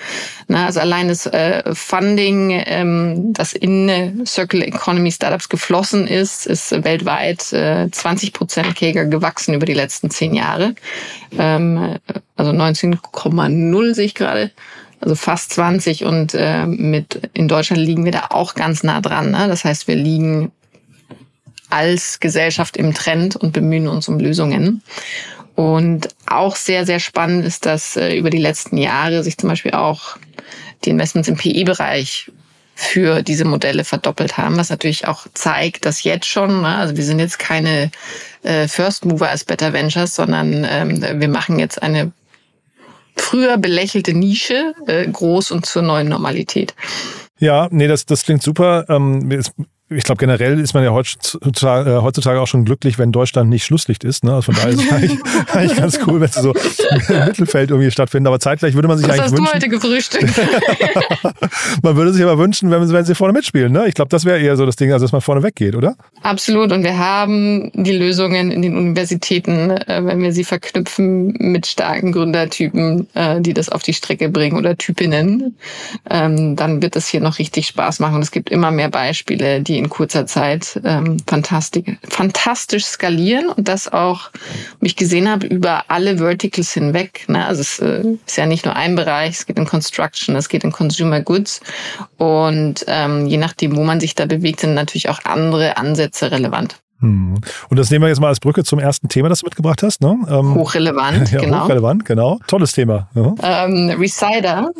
Na, 0.48 0.68
also 0.68 0.80
allein 0.80 1.07
das 1.07 1.25
äh, 1.25 1.63
Funding, 1.74 2.63
ähm, 2.66 3.34
das 3.34 3.54
in 3.54 3.90
äh, 3.90 4.12
Circular 4.25 4.68
Economy 4.68 5.12
Startups 5.12 5.50
geflossen 5.50 6.07
ist, 6.07 6.46
ist 6.46 6.84
weltweit 6.84 7.52
äh, 7.54 7.90
20 7.90 8.34
Prozent 8.34 8.75
Käger 8.75 9.06
gewachsen 9.06 9.56
über 9.56 9.66
die 9.66 9.74
letzten 9.74 10.12
zehn 10.12 10.36
Jahre. 10.36 10.75
Ähm, 11.38 11.98
also 12.36 12.52
19,0 12.52 13.94
sehe 13.96 14.06
ich 14.06 14.16
gerade 14.16 14.52
also 15.02 15.16
fast 15.16 15.54
20 15.54 16.06
und 16.06 16.33
äh, 16.33 16.66
mit 16.66 17.30
in 17.33 17.47
Deutschland 17.47 17.81
liegen 17.81 18.06
wir 18.06 18.11
da 18.11 18.28
auch 18.30 18.56
ganz 18.56 18.83
nah 18.83 19.02
dran. 19.02 19.31
Ne? 19.31 19.47
Das 19.47 19.66
heißt, 19.66 19.87
wir 19.87 19.95
liegen 19.95 20.52
als 21.69 22.19
Gesellschaft 22.19 22.78
im 22.78 22.94
Trend 22.94 23.35
und 23.35 23.52
bemühen 23.52 23.87
uns 23.87 24.07
um 24.07 24.19
Lösungen. 24.19 24.81
Und 25.56 26.09
auch 26.25 26.56
sehr, 26.56 26.85
sehr 26.85 26.99
spannend 26.99 27.45
ist, 27.45 27.66
dass 27.66 27.95
äh, 27.95 28.16
über 28.16 28.30
die 28.30 28.37
letzten 28.37 28.78
Jahre 28.78 29.23
sich 29.23 29.37
zum 29.37 29.49
Beispiel 29.49 29.71
auch 29.71 30.18
die 30.83 30.90
Investments 30.90 31.30
im 31.30 31.37
PE-Bereich 31.37 32.31
für 32.75 33.23
diese 33.23 33.45
Modelle 33.45 33.85
verdoppelt 33.85 34.37
haben, 34.37 34.57
was 34.57 34.69
natürlich 34.69 35.07
auch 35.07 35.28
zeigt, 35.33 35.85
dass 35.85 36.04
jetzt 36.04 36.28
schon, 36.28 36.61
ne, 36.61 36.75
also 36.75 36.97
wir 36.97 37.06
sind 37.06 37.19
jetzt 37.19 37.40
keine 37.40 37.90
äh, 38.44 38.68
First 38.68 39.06
Mover 39.06 39.30
als 39.30 39.45
Better 39.45 39.71
Ventures, 39.71 40.14
sondern 40.14 40.68
ähm, 40.69 41.02
wir 41.02 41.30
machen 41.30 41.57
jetzt 41.57 41.81
eine 41.81 42.11
früher 43.16 43.57
belächelte 43.57 44.14
Nische 44.14 44.74
äh, 44.88 45.07
groß 45.07 45.52
und 45.52 45.66
zur 45.66 45.81
neuen 45.81 46.10
Normalität. 46.10 46.76
Ja, 47.40 47.68
nee, 47.72 47.88
das, 47.88 48.06
das 48.06 48.24
klingt 48.24 48.44
super. 48.44 48.86
Ähm, 48.90 49.30
ich 49.87 50.04
glaube, 50.04 50.18
generell 50.18 50.59
ist 50.59 50.73
man 50.73 50.83
ja 50.83 50.92
heutzutage, 50.92 51.92
äh, 51.92 52.01
heutzutage 52.01 52.42
auch 52.42 52.47
schon 52.47 52.65
glücklich, 52.65 52.97
wenn 52.97 53.11
Deutschland 53.11 53.51
nicht 53.51 53.65
Schlusslicht 53.65 54.04
ist. 54.04 54.23
Ne? 54.23 54.33
Also 54.33 54.51
von 54.51 54.56
daher 54.56 54.69
ist 54.69 54.81
es 54.81 54.92
eigentlich, 54.92 55.19
eigentlich 55.54 55.77
ganz 55.77 55.99
cool, 56.07 56.19
wenn 56.19 56.27
es 56.27 56.33
so 56.33 56.54
im 56.54 57.25
Mittelfeld 57.25 57.69
irgendwie 57.69 57.92
stattfindet. 57.92 58.27
Aber 58.27 58.39
zeitgleich 58.39 58.73
würde 58.73 58.87
man 58.87 58.97
sich 58.97 59.07
Was 59.07 59.19
eigentlich 59.19 59.25
hast 59.25 59.37
wünschen. 59.37 59.45
Du 59.45 59.54
heute 59.54 59.69
gefrühstückt? 59.69 60.42
man 61.83 61.95
würde 61.95 62.13
sich 62.13 62.23
aber 62.23 62.39
wünschen, 62.39 62.71
wenn, 62.71 62.92
wenn 62.92 63.06
sie 63.06 63.13
vorne 63.13 63.33
mitspielen. 63.33 63.71
Ne? 63.71 63.87
Ich 63.87 63.94
glaube, 63.94 64.09
das 64.09 64.25
wäre 64.25 64.39
eher 64.39 64.57
so 64.57 64.65
das 64.65 64.75
Ding, 64.75 64.92
also 64.92 65.06
dass 65.06 65.11
man 65.11 65.21
vorne 65.21 65.44
weggeht, 65.44 65.75
oder? 65.75 65.95
Absolut. 66.23 66.71
Und 66.71 66.83
wir 66.83 66.97
haben 66.97 67.71
die 67.75 67.95
Lösungen 67.95 68.49
in 68.49 68.63
den 68.63 68.75
Universitäten, 68.75 69.69
äh, 69.69 70.01
wenn 70.04 70.19
wir 70.19 70.31
sie 70.31 70.45
verknüpfen 70.45 71.35
mit 71.37 71.68
starken 71.68 72.11
Gründertypen, 72.11 73.07
äh, 73.13 73.39
die 73.39 73.54
das 73.54 73.69
auf 73.69 73.83
die 73.83 73.94
Strecke 73.94 74.30
bringen 74.30 74.57
oder 74.57 74.75
Typinnen, 74.75 75.56
ähm, 76.09 76.56
dann 76.56 76.81
wird 76.81 76.95
das 76.95 77.07
hier 77.07 77.21
noch 77.21 77.37
richtig 77.37 77.68
Spaß 77.68 77.99
machen. 77.99 78.15
Und 78.15 78.23
es 78.23 78.31
gibt 78.31 78.49
immer 78.49 78.71
mehr 78.71 78.89
Beispiele, 78.89 79.61
die 79.61 79.74
die 79.75 79.79
in 79.79 79.89
kurzer 79.89 80.25
Zeit 80.25 80.79
ähm, 80.85 81.17
fantastisch, 81.27 81.83
fantastisch 82.07 82.85
skalieren 82.85 83.49
und 83.49 83.67
das 83.67 83.91
auch, 83.91 84.31
wie 84.79 84.87
ich 84.87 84.95
gesehen 84.95 85.29
habe, 85.29 85.45
über 85.47 85.83
alle 85.89 86.17
Verticals 86.17 86.71
hinweg. 86.71 87.25
Ne? 87.27 87.45
Also 87.45 87.61
es 87.61 87.79
äh, 87.79 88.03
ist 88.25 88.37
ja 88.37 88.45
nicht 88.45 88.65
nur 88.65 88.75
ein 88.75 88.95
Bereich, 88.95 89.31
es 89.31 89.45
geht 89.45 89.57
in 89.57 89.65
Construction, 89.65 90.35
es 90.35 90.47
geht 90.47 90.63
in 90.63 90.71
Consumer 90.71 91.19
Goods 91.19 91.59
und 92.17 92.85
ähm, 92.87 93.27
je 93.27 93.37
nachdem, 93.37 93.75
wo 93.75 93.83
man 93.83 93.99
sich 93.99 94.15
da 94.15 94.25
bewegt, 94.25 94.61
sind 94.61 94.73
natürlich 94.73 95.09
auch 95.09 95.19
andere 95.25 95.75
Ansätze 95.77 96.31
relevant. 96.31 96.77
Hm. 97.02 97.35
Und 97.69 97.78
das 97.78 97.92
nehmen 97.92 98.04
wir 98.04 98.09
jetzt 98.09 98.21
mal 98.21 98.30
als 98.30 98.40
Brücke 98.40 98.64
zum 98.64 98.80
ersten 98.80 99.09
Thema, 99.09 99.28
das 99.28 99.42
du 99.42 99.45
mitgebracht 99.45 99.83
hast. 99.83 100.02
Ne? 100.02 100.18
Ähm, 100.30 100.56
hochrelevant, 100.56 101.31
ja, 101.31 101.42
genau. 101.42 101.64
Hochrelevant, 101.64 102.06
genau. 102.06 102.40
Tolles 102.47 102.71
Thema. 102.71 103.09
Ja. 103.16 103.33
Ähm, 103.44 103.90
Resider 103.99 104.71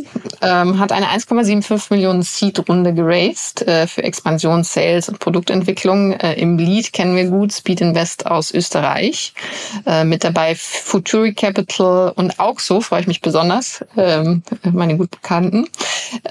ähm, 0.42 0.80
hat 0.80 0.92
eine 0.92 1.08
1,75 1.08 1.88
Millionen 1.90 2.22
Seed-Runde 2.22 2.94
geraced 2.94 3.68
äh, 3.68 3.86
für 3.88 4.04
Expansion, 4.04 4.64
Sales 4.64 5.10
und 5.10 5.20
Produktentwicklung. 5.20 6.14
Äh, 6.14 6.34
Im 6.40 6.58
Lead 6.58 6.94
kennen 6.94 7.16
wir 7.16 7.26
gut 7.26 7.52
Speed 7.52 7.82
Invest 7.82 8.26
aus 8.26 8.54
Österreich. 8.54 9.34
Äh, 9.86 10.06
mit 10.06 10.24
dabei 10.24 10.56
Futuri 10.56 11.34
Capital 11.34 12.14
und 12.16 12.40
Auxo, 12.40 12.80
freue 12.80 13.02
ich 13.02 13.08
mich 13.08 13.22
besonders, 13.22 13.84
ähm, 13.98 14.42
meine 14.64 14.98
gut 14.98 15.12
Bekannten. 15.12 15.68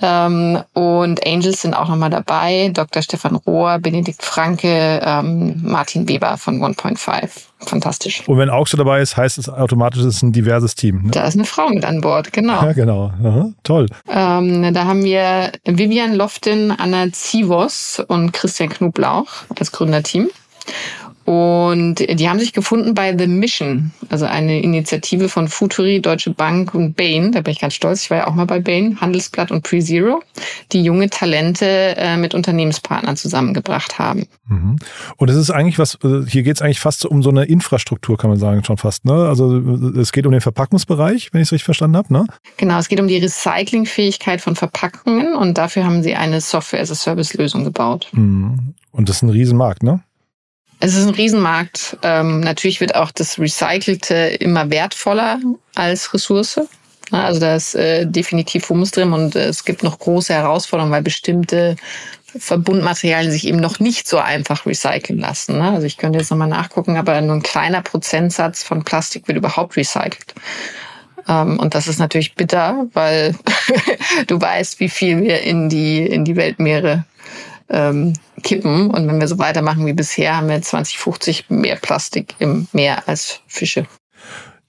Ähm, 0.02 0.60
und 0.72 1.26
Angels 1.26 1.62
sind 1.62 1.74
auch 1.74 1.88
nochmal 1.88 2.10
dabei. 2.10 2.70
Dr. 2.72 3.02
Stefan 3.02 3.36
Rohr, 3.36 3.78
Benedikt 3.78 4.22
Franke, 4.22 5.00
ähm, 5.04 5.60
Martin 5.62 6.08
Weber 6.08 6.36
von 6.36 6.60
1.5 6.60 7.30
fantastisch. 7.64 8.22
Und 8.26 8.38
wenn 8.38 8.50
Augsburg 8.50 8.78
dabei 8.78 9.00
ist, 9.00 9.16
heißt 9.16 9.38
es 9.38 9.48
automatisch, 9.48 10.00
es 10.00 10.16
ist 10.16 10.22
ein 10.22 10.32
diverses 10.32 10.74
Team. 10.74 11.04
Ne? 11.04 11.10
Da 11.12 11.26
ist 11.26 11.34
eine 11.34 11.44
Frau 11.44 11.68
mit 11.68 11.84
an 11.84 12.00
Bord, 12.00 12.32
genau. 12.32 12.62
Ja, 12.62 12.72
genau. 12.72 13.12
Aha, 13.22 13.50
toll. 13.62 13.86
Ähm, 14.08 14.74
da 14.74 14.84
haben 14.84 15.04
wir 15.04 15.52
Vivian 15.64 16.14
Loftin, 16.14 16.70
Anna 16.70 17.10
Zivos 17.12 18.02
und 18.06 18.32
Christian 18.32 18.68
Knoblauch 18.68 19.28
als 19.58 19.72
Gründerteam. 19.72 20.28
Und 21.24 21.96
die 22.00 22.28
haben 22.28 22.38
sich 22.38 22.52
gefunden 22.52 22.94
bei 22.94 23.16
The 23.16 23.26
Mission, 23.26 23.92
also 24.10 24.26
eine 24.26 24.60
Initiative 24.60 25.30
von 25.30 25.48
Futuri, 25.48 26.00
Deutsche 26.00 26.30
Bank 26.30 26.74
und 26.74 26.96
Bain. 26.96 27.32
Da 27.32 27.40
bin 27.40 27.52
ich 27.52 27.60
ganz 27.60 27.74
stolz. 27.74 28.02
Ich 28.02 28.10
war 28.10 28.18
ja 28.18 28.26
auch 28.26 28.34
mal 28.34 28.44
bei 28.44 28.60
Bain, 28.60 29.00
Handelsblatt 29.00 29.50
und 29.50 29.62
PreZero, 29.62 30.22
die 30.72 30.82
junge 30.82 31.08
Talente 31.08 31.96
äh, 31.96 32.18
mit 32.18 32.34
Unternehmenspartnern 32.34 33.16
zusammengebracht 33.16 33.98
haben. 33.98 34.26
Mhm. 34.48 34.76
Und 35.16 35.30
es 35.30 35.36
ist 35.36 35.50
eigentlich 35.50 35.78
was, 35.78 35.98
äh, 36.04 36.26
hier 36.28 36.42
geht 36.42 36.56
es 36.56 36.62
eigentlich 36.62 36.80
fast 36.80 37.06
um 37.06 37.22
so 37.22 37.30
eine 37.30 37.44
Infrastruktur, 37.44 38.18
kann 38.18 38.28
man 38.28 38.38
sagen, 38.38 38.62
schon 38.62 38.76
fast. 38.76 39.06
Ne? 39.06 39.14
Also 39.14 39.58
äh, 39.58 39.98
es 39.98 40.12
geht 40.12 40.26
um 40.26 40.32
den 40.32 40.42
Verpackungsbereich, 40.42 41.32
wenn 41.32 41.40
ich 41.40 41.48
es 41.48 41.52
richtig 41.52 41.64
verstanden 41.64 41.96
habe. 41.96 42.12
Ne? 42.12 42.26
Genau, 42.58 42.78
es 42.78 42.88
geht 42.88 43.00
um 43.00 43.08
die 43.08 43.16
Recyclingfähigkeit 43.16 44.42
von 44.42 44.56
Verpackungen 44.56 45.34
und 45.34 45.56
dafür 45.56 45.84
haben 45.84 46.02
sie 46.02 46.14
eine 46.14 46.42
Software-as-a-Service-Lösung 46.42 47.64
gebaut. 47.64 48.08
Mhm. 48.12 48.74
Und 48.92 49.08
das 49.08 49.16
ist 49.16 49.22
ein 49.22 49.30
Riesenmarkt, 49.30 49.82
ne? 49.82 50.02
Es 50.84 50.94
ist 50.94 51.06
ein 51.06 51.14
Riesenmarkt. 51.14 51.96
Ähm, 52.02 52.40
natürlich 52.40 52.78
wird 52.82 52.94
auch 52.94 53.10
das 53.10 53.38
Recycelte 53.38 54.14
immer 54.14 54.68
wertvoller 54.68 55.40
als 55.74 56.12
Ressource. 56.12 56.60
Also 57.10 57.40
da 57.40 57.56
ist 57.56 57.74
äh, 57.74 58.06
definitiv 58.06 58.68
Humus 58.68 58.90
drin 58.90 59.14
und 59.14 59.34
äh, 59.34 59.46
es 59.46 59.64
gibt 59.64 59.82
noch 59.82 59.98
große 59.98 60.34
Herausforderungen, 60.34 60.92
weil 60.92 61.00
bestimmte 61.00 61.76
Verbundmaterialien 62.38 63.32
sich 63.32 63.46
eben 63.46 63.60
noch 63.60 63.80
nicht 63.80 64.06
so 64.06 64.18
einfach 64.18 64.66
recyceln 64.66 65.20
lassen. 65.20 65.56
Ne? 65.56 65.70
Also 65.70 65.86
ich 65.86 65.96
könnte 65.96 66.18
jetzt 66.18 66.30
nochmal 66.30 66.48
nachgucken, 66.48 66.98
aber 66.98 67.18
nur 67.22 67.36
ein 67.36 67.42
kleiner 67.42 67.80
Prozentsatz 67.80 68.62
von 68.62 68.84
Plastik 68.84 69.26
wird 69.26 69.38
überhaupt 69.38 69.78
recycelt. 69.78 70.34
Ähm, 71.26 71.58
und 71.60 71.74
das 71.74 71.88
ist 71.88 71.98
natürlich 71.98 72.34
bitter, 72.34 72.88
weil 72.92 73.34
du 74.26 74.38
weißt, 74.38 74.80
wie 74.80 74.90
viel 74.90 75.22
wir 75.22 75.40
in 75.40 75.70
die, 75.70 76.04
in 76.04 76.26
die 76.26 76.36
Weltmeere 76.36 77.06
ähm, 77.68 78.14
kippen. 78.42 78.90
Und 78.90 79.06
wenn 79.08 79.20
wir 79.20 79.28
so 79.28 79.38
weitermachen 79.38 79.86
wie 79.86 79.92
bisher, 79.92 80.36
haben 80.36 80.48
wir 80.48 80.60
2050 80.60 81.46
mehr 81.48 81.76
Plastik 81.76 82.34
im 82.38 82.68
Meer 82.72 83.08
als 83.08 83.40
Fische. 83.46 83.86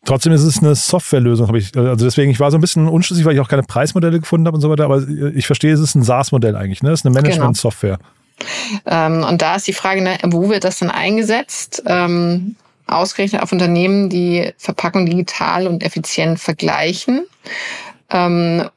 Trotzdem 0.05 0.33
ist 0.33 0.43
es 0.43 0.59
eine 0.59 0.75
Softwarelösung, 0.75 1.47
habe 1.47 1.57
ich. 1.57 1.75
Also 1.75 2.05
deswegen, 2.05 2.29
ich 2.29 2.39
war 2.39 2.51
so 2.51 2.57
ein 2.57 2.61
bisschen 2.61 2.87
unschlüssig, 2.87 3.25
weil 3.25 3.33
ich 3.33 3.39
auch 3.39 3.49
keine 3.49 3.63
Preismodelle 3.63 4.19
gefunden 4.19 4.45
habe 4.45 4.55
und 4.55 4.61
so 4.61 4.69
weiter. 4.69 4.85
Aber 4.85 5.03
ich 5.33 5.47
verstehe, 5.47 5.73
es 5.73 5.79
ist 5.79 5.95
ein 5.95 6.03
SaaS-Modell 6.03 6.55
eigentlich. 6.55 6.83
Ne? 6.83 6.91
Es 6.91 6.99
ist 6.99 7.05
eine 7.05 7.15
genau. 7.15 7.27
Management-Software. 7.27 7.97
Genau. 8.83 9.29
und 9.29 9.41
da 9.41 9.55
ist 9.55 9.65
die 9.65 9.73
Frage, 9.73 10.01
ne, 10.01 10.17
wo 10.25 10.49
wird 10.49 10.65
das 10.65 10.79
dann 10.79 10.91
eingesetzt? 10.91 11.83
Ähm, 11.85 12.57
ausgerechnet 12.85 13.41
auf 13.41 13.51
Unternehmen, 13.51 14.09
die 14.09 14.51
Verpackung 14.57 15.05
digital 15.05 15.67
und 15.67 15.83
effizient 15.83 16.39
vergleichen. 16.39 17.25
Ähm, 18.11 18.69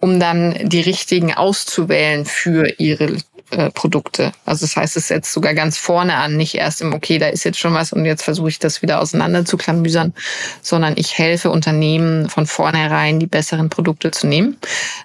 um 0.00 0.20
dann 0.20 0.68
die 0.68 0.82
richtigen 0.82 1.32
auszuwählen 1.32 2.26
für 2.26 2.68
ihre 2.78 3.16
äh, 3.50 3.70
Produkte. 3.70 4.32
Also 4.44 4.64
das 4.64 4.76
heißt, 4.76 4.96
es 4.96 5.08
setzt 5.08 5.32
sogar 5.32 5.54
ganz 5.54 5.76
vorne 5.76 6.16
an, 6.16 6.36
nicht 6.36 6.54
erst 6.54 6.80
im, 6.80 6.92
okay, 6.92 7.18
da 7.18 7.28
ist 7.28 7.44
jetzt 7.44 7.58
schon 7.58 7.74
was 7.74 7.92
und 7.92 8.04
jetzt 8.04 8.22
versuche 8.22 8.48
ich 8.48 8.58
das 8.58 8.82
wieder 8.82 9.00
auseinander 9.00 9.44
zu 9.44 9.56
klamüsern, 9.56 10.14
sondern 10.62 10.94
ich 10.96 11.18
helfe 11.18 11.50
Unternehmen 11.50 12.28
von 12.28 12.46
vornherein, 12.46 13.20
die 13.20 13.26
besseren 13.26 13.70
Produkte 13.70 14.10
zu 14.10 14.26
nehmen. 14.26 14.56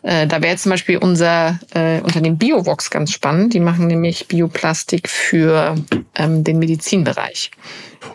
Äh, 0.03 0.27
da 0.27 0.41
wäre 0.41 0.57
zum 0.57 0.71
Beispiel 0.71 0.97
unser 0.97 1.59
äh, 1.73 2.01
Unternehmen 2.01 2.37
Biovox 2.37 2.89
ganz 2.89 3.11
spannend. 3.11 3.53
Die 3.53 3.59
machen 3.59 3.87
nämlich 3.87 4.27
Bioplastik 4.27 5.09
für 5.09 5.75
ähm, 6.15 6.43
den 6.43 6.59
Medizinbereich. 6.59 7.51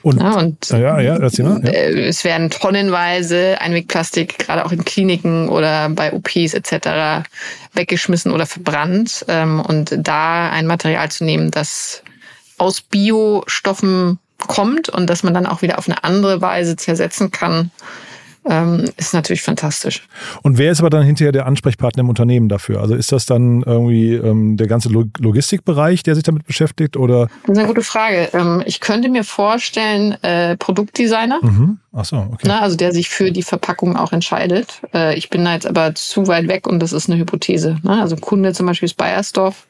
Und, 0.02 0.20
ja, 0.20 0.32
und 0.38 0.68
ja, 0.70 1.00
ja, 1.00 1.16
erzähl 1.16 1.44
mal, 1.44 1.60
ja. 1.64 1.70
Äh, 1.70 2.08
es 2.08 2.24
werden 2.24 2.50
tonnenweise 2.50 3.60
Einwegplastik, 3.60 4.38
gerade 4.38 4.64
auch 4.64 4.72
in 4.72 4.84
Kliniken 4.84 5.48
oder 5.48 5.88
bei 5.90 6.12
OPs 6.12 6.54
etc., 6.54 7.28
weggeschmissen 7.74 8.32
oder 8.32 8.46
verbrannt. 8.46 9.24
Ähm, 9.28 9.60
und 9.60 9.94
da 9.98 10.50
ein 10.50 10.66
Material 10.66 11.10
zu 11.10 11.24
nehmen, 11.24 11.50
das 11.50 12.02
aus 12.58 12.80
Biostoffen 12.80 14.18
kommt 14.38 14.88
und 14.88 15.08
das 15.08 15.22
man 15.22 15.34
dann 15.34 15.46
auch 15.46 15.62
wieder 15.62 15.78
auf 15.78 15.88
eine 15.88 16.04
andere 16.04 16.40
Weise 16.40 16.76
zersetzen 16.76 17.30
kann, 17.30 17.70
ähm, 18.48 18.84
ist 18.96 19.14
natürlich 19.14 19.42
fantastisch. 19.42 20.06
Und 20.42 20.58
wer 20.58 20.70
ist 20.70 20.80
aber 20.80 20.90
dann 20.90 21.02
hinterher 21.02 21.32
der 21.32 21.46
Ansprechpartner 21.46 22.02
im 22.02 22.08
Unternehmen 22.08 22.48
dafür? 22.48 22.80
Also 22.80 22.94
ist 22.94 23.12
das 23.12 23.26
dann 23.26 23.62
irgendwie 23.62 24.14
ähm, 24.14 24.56
der 24.56 24.66
ganze 24.66 24.88
Logistikbereich, 24.90 26.02
der 26.02 26.14
sich 26.14 26.24
damit 26.24 26.46
beschäftigt? 26.46 26.96
Oder? 26.96 27.28
Das 27.46 27.56
ist 27.56 27.58
eine 27.58 27.68
gute 27.68 27.82
Frage. 27.82 28.28
Ähm, 28.32 28.62
ich 28.66 28.80
könnte 28.80 29.08
mir 29.08 29.24
vorstellen, 29.24 30.12
äh, 30.22 30.56
Produktdesigner. 30.56 31.40
Mhm. 31.42 31.78
Ach 31.92 32.04
so, 32.04 32.16
okay. 32.16 32.46
Na, 32.46 32.60
also 32.60 32.76
der 32.76 32.92
sich 32.92 33.08
für 33.08 33.30
die 33.32 33.42
Verpackung 33.42 33.96
auch 33.96 34.12
entscheidet. 34.12 34.82
Äh, 34.92 35.16
ich 35.16 35.30
bin 35.30 35.44
da 35.44 35.54
jetzt 35.54 35.66
aber 35.66 35.94
zu 35.94 36.26
weit 36.26 36.48
weg 36.48 36.66
und 36.66 36.80
das 36.80 36.92
ist 36.92 37.08
eine 37.08 37.18
Hypothese. 37.18 37.78
Ne? 37.82 38.00
Also 38.00 38.16
Kunde 38.16 38.52
zum 38.52 38.66
Beispiel 38.66 38.86
ist 38.86 38.96
Bayersdorf. 38.96 39.66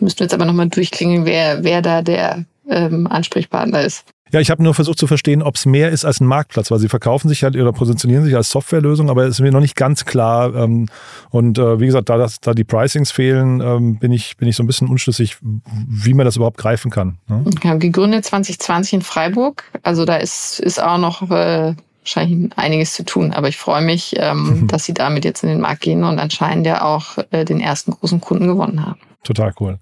Müssten 0.00 0.20
wir 0.20 0.24
jetzt 0.24 0.34
aber 0.34 0.44
nochmal 0.44 0.68
durchklingen, 0.68 1.24
wer, 1.24 1.62
wer 1.64 1.80
da 1.80 2.02
der 2.02 2.44
ähm, 2.68 3.06
Ansprechpartner 3.06 3.82
ist. 3.82 4.04
Ja, 4.32 4.40
ich 4.40 4.50
habe 4.50 4.62
nur 4.62 4.72
versucht 4.72 4.98
zu 4.98 5.06
verstehen, 5.06 5.42
ob 5.42 5.56
es 5.56 5.66
mehr 5.66 5.90
ist 5.90 6.06
als 6.06 6.20
ein 6.20 6.26
Marktplatz, 6.26 6.70
weil 6.70 6.78
sie 6.78 6.88
verkaufen 6.88 7.28
sich 7.28 7.44
halt 7.44 7.54
oder 7.54 7.72
positionieren 7.72 8.24
sich 8.24 8.34
als 8.34 8.48
Softwarelösung, 8.48 9.10
aber 9.10 9.24
es 9.24 9.36
ist 9.36 9.40
mir 9.40 9.52
noch 9.52 9.60
nicht 9.60 9.76
ganz 9.76 10.06
klar. 10.06 10.54
Ähm, 10.54 10.88
und 11.28 11.58
äh, 11.58 11.78
wie 11.80 11.86
gesagt, 11.86 12.08
da, 12.08 12.16
das, 12.16 12.40
da 12.40 12.54
die 12.54 12.64
Pricings 12.64 13.10
fehlen, 13.10 13.60
ähm, 13.60 13.98
bin, 13.98 14.10
ich, 14.10 14.38
bin 14.38 14.48
ich 14.48 14.56
so 14.56 14.62
ein 14.62 14.66
bisschen 14.66 14.88
unschlüssig, 14.88 15.36
wie 15.42 16.14
man 16.14 16.24
das 16.24 16.36
überhaupt 16.36 16.56
greifen 16.56 16.90
kann. 16.90 17.18
Ne? 17.28 17.44
Ja, 17.62 17.74
gegründet 17.74 18.24
2020 18.24 18.94
in 18.94 19.02
Freiburg. 19.02 19.64
Also 19.82 20.06
da 20.06 20.16
ist, 20.16 20.60
ist 20.60 20.82
auch 20.82 20.98
noch 20.98 21.30
äh, 21.30 21.74
wahrscheinlich 22.02 22.50
einiges 22.56 22.94
zu 22.94 23.04
tun. 23.04 23.32
Aber 23.32 23.48
ich 23.48 23.56
freue 23.56 23.82
mich, 23.82 24.14
ähm, 24.18 24.66
dass 24.70 24.84
sie 24.84 24.94
damit 24.94 25.24
jetzt 25.24 25.42
in 25.42 25.48
den 25.48 25.60
Markt 25.60 25.82
gehen 25.82 26.04
und 26.04 26.18
anscheinend 26.18 26.66
ja 26.66 26.82
auch 26.82 27.18
äh, 27.30 27.44
den 27.44 27.60
ersten 27.60 27.92
großen 27.92 28.20
Kunden 28.20 28.46
gewonnen 28.46 28.84
haben. 28.84 29.00
Total 29.24 29.52
cool. 29.60 29.78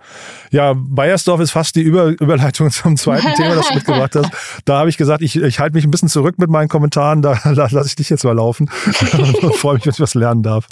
Ja, 0.51 0.75
Bayersdorf 0.77 1.41
ist 1.41 1.53
fast 1.53 1.75
die 1.75 1.81
Über 1.81 2.09
Überleitung 2.09 2.71
zum 2.71 2.99
zweiten 2.99 3.35
Thema, 3.35 3.55
das 3.55 3.69
du 3.69 3.75
mitgebracht 3.75 4.15
hast. 4.15 4.31
Da 4.67 4.79
habe 4.79 4.91
ich 4.91 4.99
gesagt, 4.99 5.23
ich, 5.23 5.37
ich 5.37 5.59
halte 5.59 5.75
mich 5.75 5.85
ein 5.85 5.91
bisschen 5.91 6.09
zurück 6.09 6.39
mit 6.39 6.51
meinen 6.51 6.69
Kommentaren, 6.69 7.23
da, 7.23 7.35
da 7.45 7.51
lasse 7.71 7.87
ich 7.87 7.97
dich 7.97 8.11
jetzt 8.11 8.25
mal 8.25 8.35
laufen. 8.35 8.69
freue 8.69 9.75
mich, 9.75 9.87
wenn 9.87 9.93
ich 9.93 10.01
was 10.01 10.15
lernen 10.15 10.43
darf. 10.43 10.67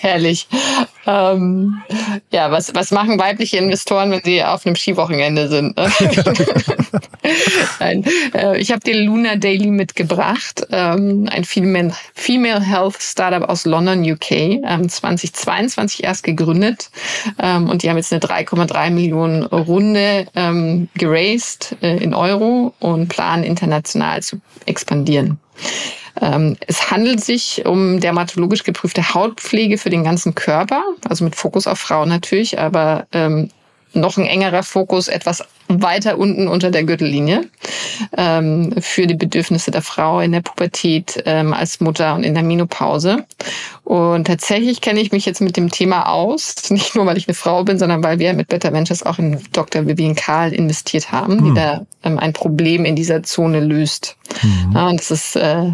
Herrlich. 0.00 0.46
Ähm, 1.06 1.82
ja, 2.30 2.50
was, 2.50 2.74
was 2.74 2.90
machen 2.90 3.18
weibliche 3.18 3.56
Investoren, 3.56 4.10
wenn 4.10 4.22
sie 4.22 4.44
auf 4.44 4.66
einem 4.66 4.76
Skiwochenende 4.76 5.48
sind? 5.48 5.74
Ne? 6.94 7.00
Nein, 7.80 8.04
äh, 8.34 8.58
ich 8.58 8.70
habe 8.70 8.80
dir 8.80 8.96
Luna 8.96 9.36
Daily 9.36 9.70
mitgebracht, 9.70 10.66
ähm, 10.70 11.28
ein 11.30 11.44
Female, 11.44 11.92
Female 12.14 12.60
Health 12.60 12.96
Startup 13.00 13.48
aus 13.48 13.64
London, 13.64 14.02
UK, 14.02 14.30
ähm, 14.30 14.88
2022 14.88 16.04
erst 16.04 16.22
gegründet 16.22 16.90
ähm, 17.38 17.68
und 17.68 17.82
die 17.82 17.90
haben 17.90 17.96
jetzt 17.96 18.12
eine 18.12 18.22
3,3 18.22 18.90
Millionen 18.90 19.42
Runde 19.44 20.26
ähm, 20.34 20.88
geraced 20.94 21.76
äh, 21.82 21.96
in 21.96 22.14
Euro 22.14 22.74
und 22.80 23.08
planen 23.08 23.44
international 23.44 24.22
zu 24.22 24.40
expandieren. 24.66 25.38
Ähm, 26.20 26.56
es 26.66 26.90
handelt 26.90 27.24
sich 27.24 27.64
um 27.66 28.00
dermatologisch 28.00 28.62
geprüfte 28.62 29.14
Hautpflege 29.14 29.78
für 29.78 29.90
den 29.90 30.04
ganzen 30.04 30.34
Körper, 30.34 30.82
also 31.08 31.24
mit 31.24 31.34
Fokus 31.34 31.66
auf 31.66 31.78
Frauen 31.78 32.08
natürlich, 32.08 32.58
aber 32.58 33.06
ähm, 33.12 33.50
noch 33.94 34.16
ein 34.16 34.26
engerer 34.26 34.62
Fokus 34.62 35.08
etwas 35.08 35.44
weiter 35.68 36.18
unten 36.18 36.48
unter 36.48 36.70
der 36.70 36.84
Gürtellinie 36.84 37.48
ähm, 38.16 38.74
für 38.80 39.06
die 39.06 39.14
Bedürfnisse 39.14 39.70
der 39.70 39.82
Frau 39.82 40.20
in 40.20 40.32
der 40.32 40.40
Pubertät 40.40 41.22
ähm, 41.26 41.52
als 41.52 41.80
Mutter 41.80 42.14
und 42.14 42.22
in 42.22 42.34
der 42.34 42.42
Menopause. 42.42 43.24
Und 43.84 44.26
tatsächlich 44.26 44.80
kenne 44.80 45.00
ich 45.00 45.12
mich 45.12 45.26
jetzt 45.26 45.40
mit 45.40 45.56
dem 45.56 45.70
Thema 45.70 46.08
aus, 46.08 46.56
nicht 46.70 46.94
nur 46.94 47.06
weil 47.06 47.16
ich 47.16 47.28
eine 47.28 47.34
Frau 47.34 47.64
bin, 47.64 47.78
sondern 47.78 48.02
weil 48.02 48.18
wir 48.18 48.34
mit 48.34 48.48
Better 48.48 48.72
Ventures 48.72 49.04
auch 49.04 49.18
in 49.18 49.40
Dr. 49.52 49.86
Vivian 49.86 50.14
Karl 50.14 50.52
investiert 50.52 51.12
haben, 51.12 51.36
mhm. 51.36 51.42
die 51.42 51.48
hm. 51.48 51.54
da 51.54 51.86
ähm, 52.02 52.18
ein 52.18 52.32
Problem 52.32 52.84
in 52.84 52.96
dieser 52.96 53.22
Zone 53.22 53.60
löst. 53.60 54.16
Mhm. 54.42 54.72
Ja, 54.74 54.88
und 54.88 55.00
das 55.00 55.10
ist 55.10 55.36
äh, 55.36 55.70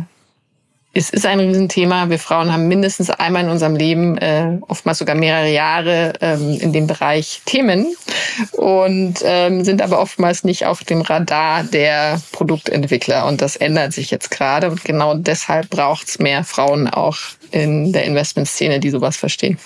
es 0.92 1.10
ist 1.10 1.24
ein 1.24 1.38
Riesenthema. 1.38 2.10
Wir 2.10 2.18
Frauen 2.18 2.52
haben 2.52 2.66
mindestens 2.66 3.10
einmal 3.10 3.44
in 3.44 3.50
unserem 3.50 3.76
Leben, 3.76 4.18
äh, 4.18 4.58
oftmals 4.66 4.98
sogar 4.98 5.14
mehrere 5.14 5.50
Jahre 5.50 6.14
ähm, 6.20 6.58
in 6.60 6.72
dem 6.72 6.88
Bereich 6.88 7.42
Themen 7.46 7.94
und 8.52 9.14
ähm, 9.22 9.64
sind 9.64 9.82
aber 9.82 10.00
oftmals 10.00 10.42
nicht 10.42 10.66
auf 10.66 10.82
dem 10.82 11.02
Radar 11.02 11.62
der 11.62 12.20
Produktentwickler. 12.32 13.26
Und 13.26 13.40
das 13.40 13.54
ändert 13.54 13.92
sich 13.92 14.10
jetzt 14.10 14.32
gerade. 14.32 14.68
Und 14.68 14.84
genau 14.84 15.14
deshalb 15.14 15.70
braucht 15.70 16.08
es 16.08 16.18
mehr 16.18 16.42
Frauen 16.42 16.88
auch 16.88 17.18
in 17.52 17.92
der 17.92 18.04
Investmentszene, 18.04 18.80
die 18.80 18.90
sowas 18.90 19.16
verstehen. 19.16 19.58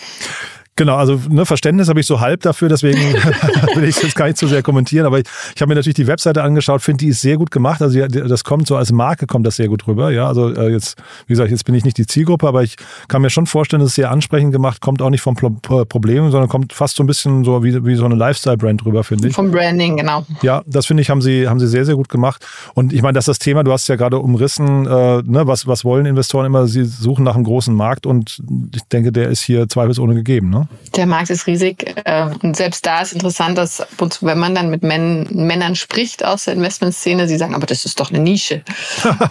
Genau, 0.77 0.97
also 0.97 1.21
ne, 1.29 1.47
Verständnis 1.47 1.89
habe 1.89 2.01
ich 2.01 2.07
so 2.07 2.19
halb 2.19 2.41
dafür, 2.41 2.69
deswegen 2.69 2.99
will 3.75 3.85
ich 3.85 4.03
jetzt 4.03 4.17
gar 4.17 4.27
nicht 4.27 4.39
zu 4.39 4.49
sehr 4.49 4.63
kommentieren. 4.63 5.07
Aber 5.07 5.21
ich, 5.21 5.27
ich 5.55 5.63
habe 5.63 5.69
mir 5.69 5.77
natürlich 5.77 5.95
die 5.95 6.09
Webseite 6.09 6.43
angeschaut, 6.43 6.83
finde 6.83 7.05
die 7.05 7.11
ist 7.11 7.21
sehr 7.21 7.37
gut 7.37 7.53
gemacht. 7.53 7.81
Also 7.81 8.05
das 8.07 8.43
kommt 8.43 8.67
so 8.67 8.77
als 8.77 8.91
Marke 8.91 9.27
kommt 9.27 9.47
das 9.47 9.55
sehr 9.55 9.69
gut 9.69 9.87
rüber. 9.87 10.11
Ja, 10.11 10.27
also 10.27 10.53
äh, 10.53 10.73
jetzt, 10.73 10.97
wie 11.27 11.33
gesagt, 11.33 11.53
jetzt 11.53 11.65
bin 11.65 11.77
ich 11.77 11.85
nicht 11.85 11.97
die 11.97 12.07
Zielgruppe, 12.07 12.49
aber 12.49 12.65
ich 12.65 12.75
kann 13.07 13.23
mir 13.23 13.31
schon 13.31 13.47
vorstellen, 13.47 13.81
dass 13.81 13.91
es 13.91 13.95
sehr 13.95 14.11
ansprechend 14.11 14.53
gemacht, 14.53 14.81
kommt 14.81 15.01
auch 15.01 15.11
nicht 15.11 15.21
vom 15.21 15.37
Pro 15.37 15.85
Problem, 15.85 16.31
sondern 16.31 16.49
kommt 16.49 16.73
fast 16.73 16.97
so 16.97 17.05
ein 17.05 17.07
bisschen 17.07 17.45
so 17.45 17.63
wie, 17.63 17.85
wie 17.85 17.95
so 17.95 18.05
eine 18.05 18.17
Lifestyle-Brand 18.17 18.85
rüber, 18.85 19.05
finde 19.05 19.29
ich. 19.29 19.35
Vom 19.35 19.53
Branding, 19.53 19.97
genau. 19.97 20.27
Ja, 20.43 20.63
das 20.67 20.87
finde 20.87 21.03
ich, 21.03 21.11
haben 21.11 21.23
sie, 21.23 21.47
haben 21.49 21.61
sie 21.61 21.69
sehr, 21.69 21.85
sehr 21.85 21.95
gut 21.95 22.09
gemacht. 22.09 22.45
Und 22.75 22.93
ich 22.93 23.03
meine, 23.03 23.15
dass 23.15 23.27
das 23.27 23.39
Thema, 23.39 23.63
du 23.63 23.73
hast 23.73 23.83
es 23.83 23.89
ja 23.89 23.97
gerade 23.97 24.19
umrissen, 24.19 24.87
äh, 24.87 25.23
ne, 25.23 25.47
was, 25.47 25.67
was 25.67 25.85
wollen 25.85 26.07
Investoren 26.07 26.47
immer? 26.47 26.67
Sie 26.67 26.85
suchen 26.85 27.25
nach 27.25 27.37
einem 27.37 27.45
großen 27.45 27.75
Markt 27.75 28.07
und 28.07 28.43
ich 28.75 28.83
denke, 28.85 29.13
der 29.13 29.29
ist 29.29 29.43
hier 29.43 29.69
zweifelsohne 29.69 30.15
gegeben. 30.15 30.51
Ne? 30.51 30.64
Der 30.97 31.07
Markt 31.07 31.31
ist 31.31 31.47
riesig. 31.47 31.95
Äh, 32.05 32.29
und 32.43 32.57
selbst 32.57 32.87
da 32.87 33.03
ist 33.03 33.13
interessant, 33.13 33.59
dass 33.59 33.87
wenn 34.21 34.39
man 34.39 34.55
dann 34.55 34.71
mit 34.71 34.83
Männern 34.83 35.75
spricht 35.75 36.25
aus 36.25 36.45
der 36.45 36.55
Investmentszene, 36.55 37.29
sie 37.29 37.37
sagen, 37.37 37.55
aber 37.55 37.67
das 37.67 37.85
ist 37.85 37.99
doch 38.01 38.11
eine 38.11 38.21
Nische. 38.21 38.63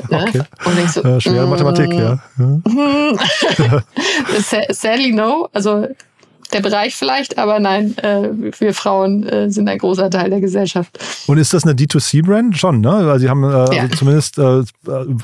Ne? 0.10 0.26
okay. 0.28 0.42
Und 0.66 0.90
so, 0.90 1.02
ja, 1.02 1.20
schwere 1.20 1.48
Mathematik, 1.48 1.94
ja. 1.94 2.20
Sadly 4.70 5.12
no. 5.12 5.50
Also 5.54 5.88
der 6.54 6.62
Bereich 6.62 6.96
vielleicht, 6.96 7.38
aber 7.38 7.60
nein, 7.60 7.98
äh, 7.98 8.30
wir 8.60 8.74
Frauen 8.74 9.24
äh, 9.28 9.50
sind 9.50 9.68
ein 9.68 9.78
großer 9.78 10.10
Teil 10.10 10.30
der 10.30 10.42
Gesellschaft. 10.42 11.00
Und 11.28 11.38
ist 11.38 11.54
das 11.54 11.64
eine 11.64 11.74
D2C-Brand? 11.74 12.58
Schon, 12.58 12.82
ne? 12.82 13.02
Weil 13.06 13.20
sie 13.20 13.30
haben 13.30 13.44
äh, 13.44 13.76
ja. 13.76 13.82
also 13.82 13.96
zumindest, 13.96 14.38
äh, 14.38 14.64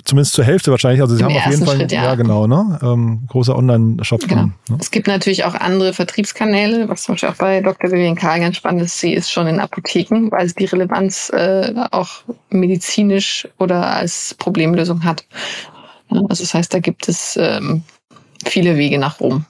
zumindest 0.03 0.33
zur 0.33 0.43
Hälfte 0.43 0.71
wahrscheinlich, 0.71 1.01
also 1.01 1.15
sie 1.15 1.21
Im 1.21 1.29
haben 1.29 1.38
auf 1.38 1.45
jeden 1.51 1.65
Fall, 1.65 1.77
Schritt, 1.77 1.91
ja. 1.91 2.03
ja. 2.03 2.15
genau, 2.15 2.48
ne? 2.48 2.79
Ähm, 2.81 3.21
großer 3.27 3.55
Online-Shop. 3.55 4.27
Genau. 4.27 4.43
ne? 4.69 4.77
Es 4.79 4.91
gibt 4.91 5.07
natürlich 5.07 5.45
auch 5.45 5.55
andere 5.55 5.93
Vertriebskanäle, 5.93 6.89
was 6.89 7.03
zum 7.03 7.15
Beispiel 7.15 7.29
auch 7.29 7.36
bei 7.36 7.62
Dr. 7.62 7.91
Vivian 7.91 8.15
Karl 8.15 8.39
ganz 8.39 8.57
spannend 8.57 8.81
ist, 8.81 9.00
sie 9.00 9.13
ist 9.13 9.31
schon 9.31 9.48
in 9.48 9.59
Apotheken, 9.59 10.29
weil 10.31 10.48
sie 10.48 10.55
die 10.55 10.65
Relevanz 10.65 11.29
äh, 11.29 11.74
auch 11.91 12.09
medizinisch 12.50 13.48
oder 13.57 13.88
als 13.88 14.36
Problemlösung 14.38 15.03
hat. 15.03 15.25
Also 16.09 16.43
das 16.43 16.53
heißt, 16.53 16.74
da 16.74 16.79
gibt 16.79 17.07
es 17.07 17.38
ähm, 17.39 17.83
viele 18.45 18.77
Wege 18.77 18.98
nach 18.98 19.19
Rom 19.19 19.45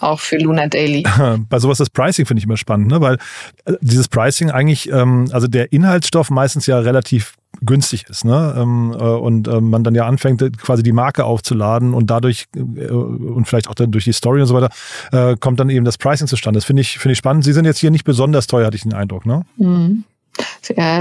auch 0.00 0.20
für 0.20 0.38
Luna 0.38 0.68
Daily. 0.68 1.04
Bei 1.48 1.58
sowas 1.58 1.78
das 1.78 1.90
Pricing 1.90 2.26
finde 2.26 2.38
ich 2.40 2.44
immer 2.44 2.56
spannend, 2.56 2.88
ne? 2.88 3.00
weil 3.00 3.18
äh, 3.64 3.74
dieses 3.80 4.08
Pricing 4.08 4.50
eigentlich, 4.50 4.90
ähm, 4.90 5.28
also 5.32 5.46
der 5.46 5.72
Inhaltsstoff 5.72 6.30
meistens 6.30 6.66
ja 6.66 6.78
relativ 6.78 7.34
günstig 7.64 8.04
ist, 8.08 8.24
ne? 8.24 8.54
Ähm, 8.56 8.94
äh, 8.98 9.02
und 9.02 9.48
äh, 9.48 9.60
man 9.60 9.82
dann 9.82 9.94
ja 9.94 10.06
anfängt, 10.06 10.42
quasi 10.58 10.82
die 10.82 10.92
Marke 10.92 11.24
aufzuladen 11.24 11.94
und 11.94 12.10
dadurch 12.10 12.46
äh, 12.54 12.60
und 12.60 13.46
vielleicht 13.46 13.68
auch 13.68 13.74
dann 13.74 13.90
durch 13.90 14.04
die 14.04 14.12
Story 14.12 14.40
und 14.40 14.46
so 14.46 14.54
weiter, 14.54 14.68
äh, 15.12 15.36
kommt 15.36 15.58
dann 15.60 15.70
eben 15.70 15.84
das 15.84 15.96
Pricing 15.96 16.26
zustande. 16.26 16.58
Das 16.58 16.64
finde 16.64 16.82
ich, 16.82 16.98
finde 16.98 17.12
ich 17.12 17.18
spannend. 17.18 17.44
Sie 17.44 17.52
sind 17.52 17.64
jetzt 17.64 17.78
hier 17.78 17.90
nicht 17.90 18.04
besonders 18.04 18.46
teuer, 18.46 18.66
hatte 18.66 18.76
ich 18.76 18.82
den 18.82 18.94
Eindruck, 18.94 19.26
ne? 19.26 19.42
Mhm. 19.56 20.04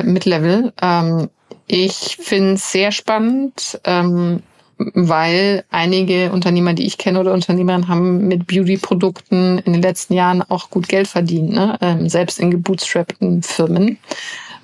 Mid-Level. 0.04 0.72
Ähm, 0.82 1.30
ich 1.68 2.18
finde 2.22 2.54
es 2.54 2.72
sehr 2.72 2.92
spannend. 2.92 3.80
Ähm, 3.84 4.44
weil 4.78 5.64
einige 5.70 6.32
Unternehmer, 6.32 6.74
die 6.74 6.86
ich 6.86 6.98
kenne 6.98 7.20
oder 7.20 7.34
Unternehmerinnen, 7.34 7.88
haben 7.88 8.28
mit 8.28 8.48
Beauty-Produkten 8.48 9.60
in 9.60 9.74
den 9.74 9.82
letzten 9.82 10.14
Jahren 10.14 10.42
auch 10.42 10.70
gut 10.70 10.88
Geld 10.88 11.08
verdient, 11.08 11.52
ne? 11.52 11.78
Ähm, 11.82 12.10
selbst 12.10 12.40
in 12.40 12.52
gebootstrappten 12.52 13.42
Firmen, 13.44 13.98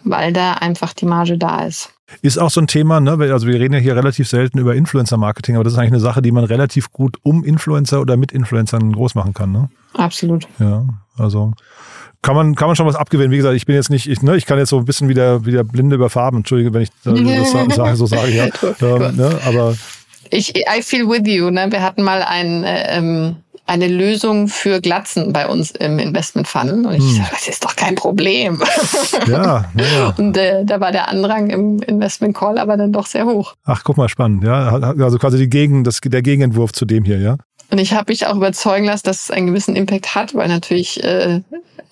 weil 0.04 0.34
da 0.34 0.54
einfach 0.54 0.94
die 0.94 1.06
Marge 1.06 1.38
da 1.38 1.66
ist. 1.66 1.94
Ist 2.22 2.38
auch 2.38 2.50
so 2.50 2.60
ein 2.60 2.68
Thema, 2.68 3.00
ne? 3.00 3.12
also 3.32 3.48
wir 3.48 3.60
reden 3.60 3.74
ja 3.74 3.80
hier 3.80 3.96
relativ 3.96 4.28
selten 4.28 4.60
über 4.60 4.76
Influencer-Marketing, 4.76 5.56
aber 5.56 5.64
das 5.64 5.74
ist 5.74 5.80
eigentlich 5.80 5.94
eine 5.94 6.02
Sache, 6.02 6.22
die 6.22 6.32
man 6.32 6.44
relativ 6.44 6.92
gut 6.92 7.18
um 7.24 7.46
Influencer 7.46 8.02
oder 8.02 8.18
mit 8.18 8.34
Influencern 8.34 8.92
groß 8.92 9.16
machen 9.16 9.34
kann. 9.34 9.54
Ne? 9.54 9.70
Absolut. 9.94 10.46
Ja, 10.60 10.86
also 11.18 11.54
kann 12.22 12.36
man, 12.36 12.56
kann 12.56 12.68
man 12.68 12.76
schon 12.76 12.86
was 12.86 12.96
abgewinnen. 12.96 13.32
Wie 13.32 13.38
gesagt, 13.38 13.56
ich 13.56 13.66
bin 13.66 13.76
jetzt 13.76 13.90
nicht, 13.90 14.08
ich, 14.08 14.22
ne, 14.22 14.36
ich 14.36 14.46
kann 14.46 14.60
jetzt 14.60 14.70
so 14.70 14.78
ein 14.78 14.86
bisschen 14.86 15.10
wieder, 15.10 15.46
wieder 15.46 15.64
blinde 15.64 15.96
über 15.96 16.10
Farben, 16.10 16.38
entschuldige, 16.38 16.74
wenn 16.74 16.84
ich 16.84 16.90
das 17.04 17.52
sage, 17.76 17.96
so 17.96 18.06
sage, 18.06 18.32
ja. 18.32 18.46
ähm, 18.82 19.16
ne, 19.16 19.40
aber 19.46 19.76
ich, 20.32 20.56
I 20.56 20.82
feel 20.82 21.08
with 21.08 21.28
you. 21.28 21.50
Ne? 21.50 21.68
Wir 21.72 21.82
hatten 21.82 22.04
mal 22.04 22.24
ein, 22.24 22.64
äh, 22.64 22.98
ähm, 22.98 23.36
eine 23.68 23.88
Lösung 23.88 24.48
für 24.48 24.82
Glatzen 24.82 25.32
bei 25.32 25.48
uns 25.48 25.72
im 25.72 26.00
Investment 26.00 26.48
Funnel. 26.48 26.86
Und 26.86 26.96
ich 26.96 27.18
hm. 27.18 27.26
das 27.32 27.48
ist 27.48 27.64
doch 27.64 27.76
kein 27.76 27.96
Problem. 27.96 28.62
Ja, 29.28 29.66
ja. 29.76 30.14
Und 30.18 30.36
äh, 30.36 30.66
da 30.66 30.80
war 30.80 30.92
der 30.92 31.08
Andrang 31.08 31.50
im 31.50 31.82
Investment 31.82 32.36
Call 32.36 32.58
aber 32.58 32.76
dann 32.76 32.92
doch 32.92 33.06
sehr 33.06 33.26
hoch. 33.26 33.54
Ach, 33.64 33.84
guck 33.84 33.98
mal, 33.98 34.10
spannend. 34.10 34.44
Ja, 34.44 34.70
also 34.70 35.18
quasi 35.18 35.38
die 35.38 35.50
Gegen, 35.50 35.84
das, 35.84 36.00
der 36.02 36.22
Gegenentwurf 36.22 36.72
zu 36.72 36.86
dem 36.86 37.04
hier, 37.04 37.20
ja. 37.20 37.38
Und 37.70 37.78
ich 37.78 37.94
habe 37.94 38.12
mich 38.12 38.26
auch 38.26 38.36
überzeugen 38.36 38.86
lassen, 38.86 39.06
dass 39.06 39.24
es 39.24 39.32
einen 39.32 39.48
gewissen 39.48 39.76
Impact 39.76 40.16
hat, 40.16 40.34
weil 40.34 40.48
natürlich 40.48 41.04
äh, 41.04 41.42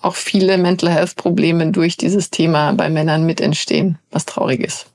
auch 0.02 0.14
viele 0.14 0.58
Mental 0.58 0.90
Health 0.90 1.16
Probleme 1.16 1.70
durch 1.70 1.96
dieses 1.96 2.30
Thema 2.30 2.72
bei 2.72 2.90
Männern 2.90 3.24
mit 3.24 3.40
entstehen, 3.40 3.98
was 4.10 4.26
traurig 4.26 4.60
ist. 4.60 4.89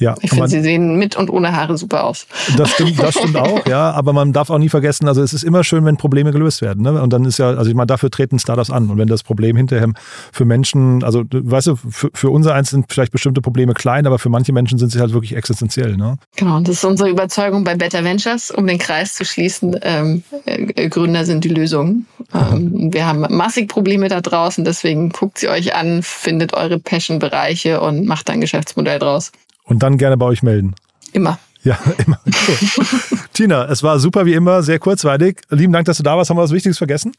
Ja, 0.00 0.14
ich 0.22 0.30
finde, 0.30 0.48
sie 0.48 0.62
sehen 0.62 0.96
mit 0.96 1.14
und 1.14 1.28
ohne 1.28 1.54
Haare 1.54 1.76
super 1.76 2.04
aus. 2.04 2.26
Das 2.56 2.70
stimmt, 2.70 2.98
das 3.02 3.14
stimmt 3.14 3.36
auch, 3.36 3.66
ja. 3.66 3.90
Aber 3.92 4.14
man 4.14 4.32
darf 4.32 4.48
auch 4.48 4.56
nie 4.56 4.70
vergessen, 4.70 5.06
also 5.06 5.22
es 5.22 5.34
ist 5.34 5.42
immer 5.42 5.62
schön, 5.62 5.84
wenn 5.84 5.98
Probleme 5.98 6.32
gelöst 6.32 6.62
werden. 6.62 6.82
Ne? 6.82 7.02
Und 7.02 7.12
dann 7.12 7.26
ist 7.26 7.38
ja, 7.38 7.50
also 7.50 7.68
ich 7.68 7.76
meine, 7.76 7.86
dafür 7.86 8.10
treten 8.10 8.38
Startups 8.38 8.70
an. 8.70 8.88
Und 8.88 8.96
wenn 8.96 9.08
das 9.08 9.22
Problem 9.22 9.56
hinterher 9.56 9.92
für 10.32 10.46
Menschen, 10.46 11.04
also 11.04 11.24
weißt 11.30 11.66
du, 11.66 11.76
für, 11.76 12.08
für 12.14 12.30
unser 12.30 12.54
eins 12.54 12.70
sind 12.70 12.86
vielleicht 12.88 13.12
bestimmte 13.12 13.42
Probleme 13.42 13.74
klein, 13.74 14.06
aber 14.06 14.18
für 14.18 14.30
manche 14.30 14.54
Menschen 14.54 14.78
sind 14.78 14.90
sie 14.90 15.00
halt 15.00 15.12
wirklich 15.12 15.36
existenziell. 15.36 15.98
Ne? 15.98 16.16
Genau, 16.36 16.56
und 16.56 16.66
das 16.66 16.76
ist 16.76 16.84
unsere 16.84 17.10
Überzeugung 17.10 17.64
bei 17.64 17.74
Better 17.74 18.02
Ventures, 18.02 18.50
um 18.50 18.66
den 18.66 18.78
Kreis 18.78 19.14
zu 19.14 19.26
schließen. 19.26 19.78
Ähm, 19.82 20.22
äh, 20.46 20.88
Gründer 20.88 21.26
sind 21.26 21.44
die 21.44 21.50
Lösung. 21.50 22.06
Ähm, 22.32 22.90
wir 22.90 23.06
haben 23.06 23.26
massig 23.28 23.68
Probleme 23.68 24.08
da 24.08 24.22
draußen, 24.22 24.64
deswegen 24.64 25.10
guckt 25.10 25.38
sie 25.38 25.50
euch 25.50 25.74
an, 25.74 26.02
findet 26.02 26.54
eure 26.54 26.78
Passion-Bereiche 26.78 27.82
und 27.82 28.06
macht 28.06 28.30
ein 28.30 28.40
Geschäftsmodell 28.40 28.98
draus. 28.98 29.30
Und 29.70 29.84
dann 29.84 29.98
gerne 29.98 30.16
bei 30.16 30.26
euch 30.26 30.42
melden. 30.42 30.74
Immer. 31.12 31.38
Ja, 31.62 31.78
immer. 32.06 32.20
Cool. 32.26 33.18
Tina, 33.32 33.66
es 33.66 33.82
war 33.84 34.00
super 34.00 34.26
wie 34.26 34.34
immer, 34.34 34.64
sehr 34.64 34.80
kurzweilig. 34.80 35.42
Lieben 35.48 35.72
Dank, 35.72 35.86
dass 35.86 35.96
du 35.98 36.02
da 36.02 36.16
warst. 36.16 36.28
Haben 36.28 36.38
wir 36.38 36.42
was 36.42 36.50
Wichtiges 36.50 36.76
vergessen? 36.76 37.12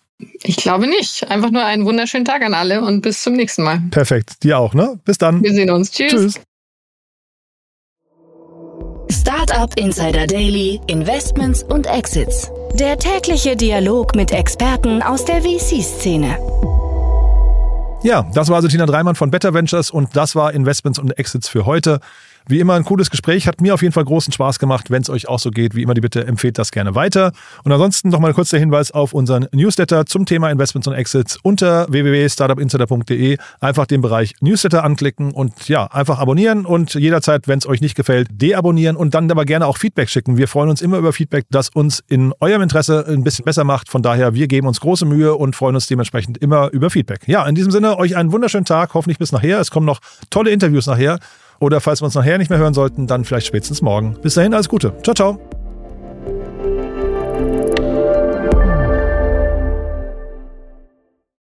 Ich 0.43 0.57
glaube 0.57 0.85
nicht. 0.87 1.29
Einfach 1.31 1.49
nur 1.49 1.63
einen 1.63 1.85
wunderschönen 1.85 2.25
Tag 2.25 2.43
an 2.43 2.53
alle 2.53 2.81
und 2.81 3.01
bis 3.01 3.23
zum 3.23 3.33
nächsten 3.33 3.63
Mal. 3.63 3.81
Perfekt. 3.89 4.43
Dir 4.43 4.59
auch, 4.59 4.73
ne? 4.73 4.99
Bis 5.05 5.17
dann. 5.17 5.41
Wir 5.41 5.53
sehen 5.53 5.69
uns. 5.69 5.91
Tschüss. 5.91 6.11
Tschüss. 6.11 6.41
Startup 9.09 9.73
Insider 9.77 10.27
Daily, 10.27 10.81
Investments 10.87 11.63
und 11.63 11.85
Exits. 11.85 12.51
Der 12.73 12.97
tägliche 12.97 13.55
Dialog 13.55 14.13
mit 14.15 14.31
Experten 14.31 15.01
aus 15.01 15.23
der 15.23 15.41
VC-Szene. 15.41 16.37
Ja, 18.03 18.25
das 18.33 18.49
war 18.49 18.55
also 18.55 18.67
Tina 18.67 18.87
Dreimann 18.87 19.15
von 19.15 19.29
Better 19.29 19.53
Ventures 19.53 19.91
und 19.91 20.15
das 20.15 20.35
war 20.35 20.53
Investments 20.53 20.97
und 20.97 21.17
Exits 21.19 21.47
für 21.47 21.65
heute. 21.65 21.99
Wie 22.47 22.59
immer 22.59 22.73
ein 22.73 22.83
cooles 22.83 23.09
Gespräch, 23.09 23.47
hat 23.47 23.61
mir 23.61 23.73
auf 23.73 23.81
jeden 23.81 23.93
Fall 23.93 24.03
großen 24.03 24.33
Spaß 24.33 24.59
gemacht. 24.59 24.91
Wenn 24.91 25.01
es 25.01 25.09
euch 25.09 25.27
auch 25.27 25.39
so 25.39 25.51
geht, 25.51 25.75
wie 25.75 25.83
immer 25.83 25.93
die 25.93 26.01
Bitte, 26.01 26.25
empfehlt 26.25 26.57
das 26.57 26.71
gerne 26.71 26.95
weiter. 26.95 27.31
Und 27.63 27.71
ansonsten 27.71 28.09
noch 28.09 28.19
mal 28.19 28.33
kurz 28.33 28.49
der 28.49 28.59
Hinweis 28.59 28.91
auf 28.91 29.13
unseren 29.13 29.47
Newsletter 29.51 30.05
zum 30.05 30.25
Thema 30.25 30.49
Investments 30.49 30.87
und 30.87 30.93
Exits 30.93 31.37
unter 31.43 31.87
www.startupinsider.de. 31.91 33.37
Einfach 33.59 33.85
den 33.85 34.01
Bereich 34.01 34.33
Newsletter 34.41 34.83
anklicken 34.83 35.31
und 35.31 35.67
ja, 35.67 35.85
einfach 35.85 36.19
abonnieren 36.19 36.65
und 36.65 36.93
jederzeit, 36.93 37.47
wenn 37.47 37.59
es 37.59 37.67
euch 37.67 37.81
nicht 37.81 37.95
gefällt, 37.95 38.27
deabonnieren 38.31 38.95
und 38.95 39.13
dann 39.13 39.29
aber 39.31 39.45
gerne 39.45 39.67
auch 39.67 39.77
Feedback 39.77 40.09
schicken. 40.09 40.37
Wir 40.37 40.47
freuen 40.47 40.69
uns 40.69 40.81
immer 40.81 40.97
über 40.97 41.13
Feedback, 41.13 41.45
das 41.49 41.69
uns 41.69 42.03
in 42.07 42.33
eurem 42.39 42.61
Interesse 42.61 43.05
ein 43.07 43.23
bisschen 43.23 43.45
besser 43.45 43.63
macht. 43.63 43.89
Von 43.89 44.01
daher, 44.01 44.33
wir 44.33 44.47
geben 44.47 44.67
uns 44.67 44.79
große 44.79 45.05
Mühe 45.05 45.35
und 45.35 45.55
freuen 45.55 45.75
uns 45.75 45.87
dementsprechend 45.87 46.37
immer 46.37 46.69
über 46.71 46.89
Feedback. 46.89 47.27
Ja, 47.27 47.45
in 47.47 47.55
diesem 47.55 47.71
Sinne, 47.71 47.97
euch 47.97 48.15
einen 48.15 48.31
wunderschönen 48.31 48.65
Tag, 48.65 48.93
hoffentlich 48.93 49.19
bis 49.19 49.31
nachher. 49.31 49.59
Es 49.59 49.71
kommen 49.71 49.85
noch 49.85 49.99
tolle 50.29 50.51
Interviews 50.51 50.87
nachher. 50.87 51.19
Oder 51.61 51.79
falls 51.79 52.01
wir 52.01 52.05
uns 52.05 52.15
nachher 52.15 52.37
nicht 52.39 52.49
mehr 52.49 52.59
hören 52.59 52.73
sollten, 52.73 53.07
dann 53.07 53.23
vielleicht 53.23 53.47
spätestens 53.47 53.81
morgen. 53.81 54.17
Bis 54.21 54.33
dahin, 54.33 54.53
alles 54.53 54.67
Gute. 54.67 54.93
Ciao, 55.03 55.13
ciao. 55.13 55.60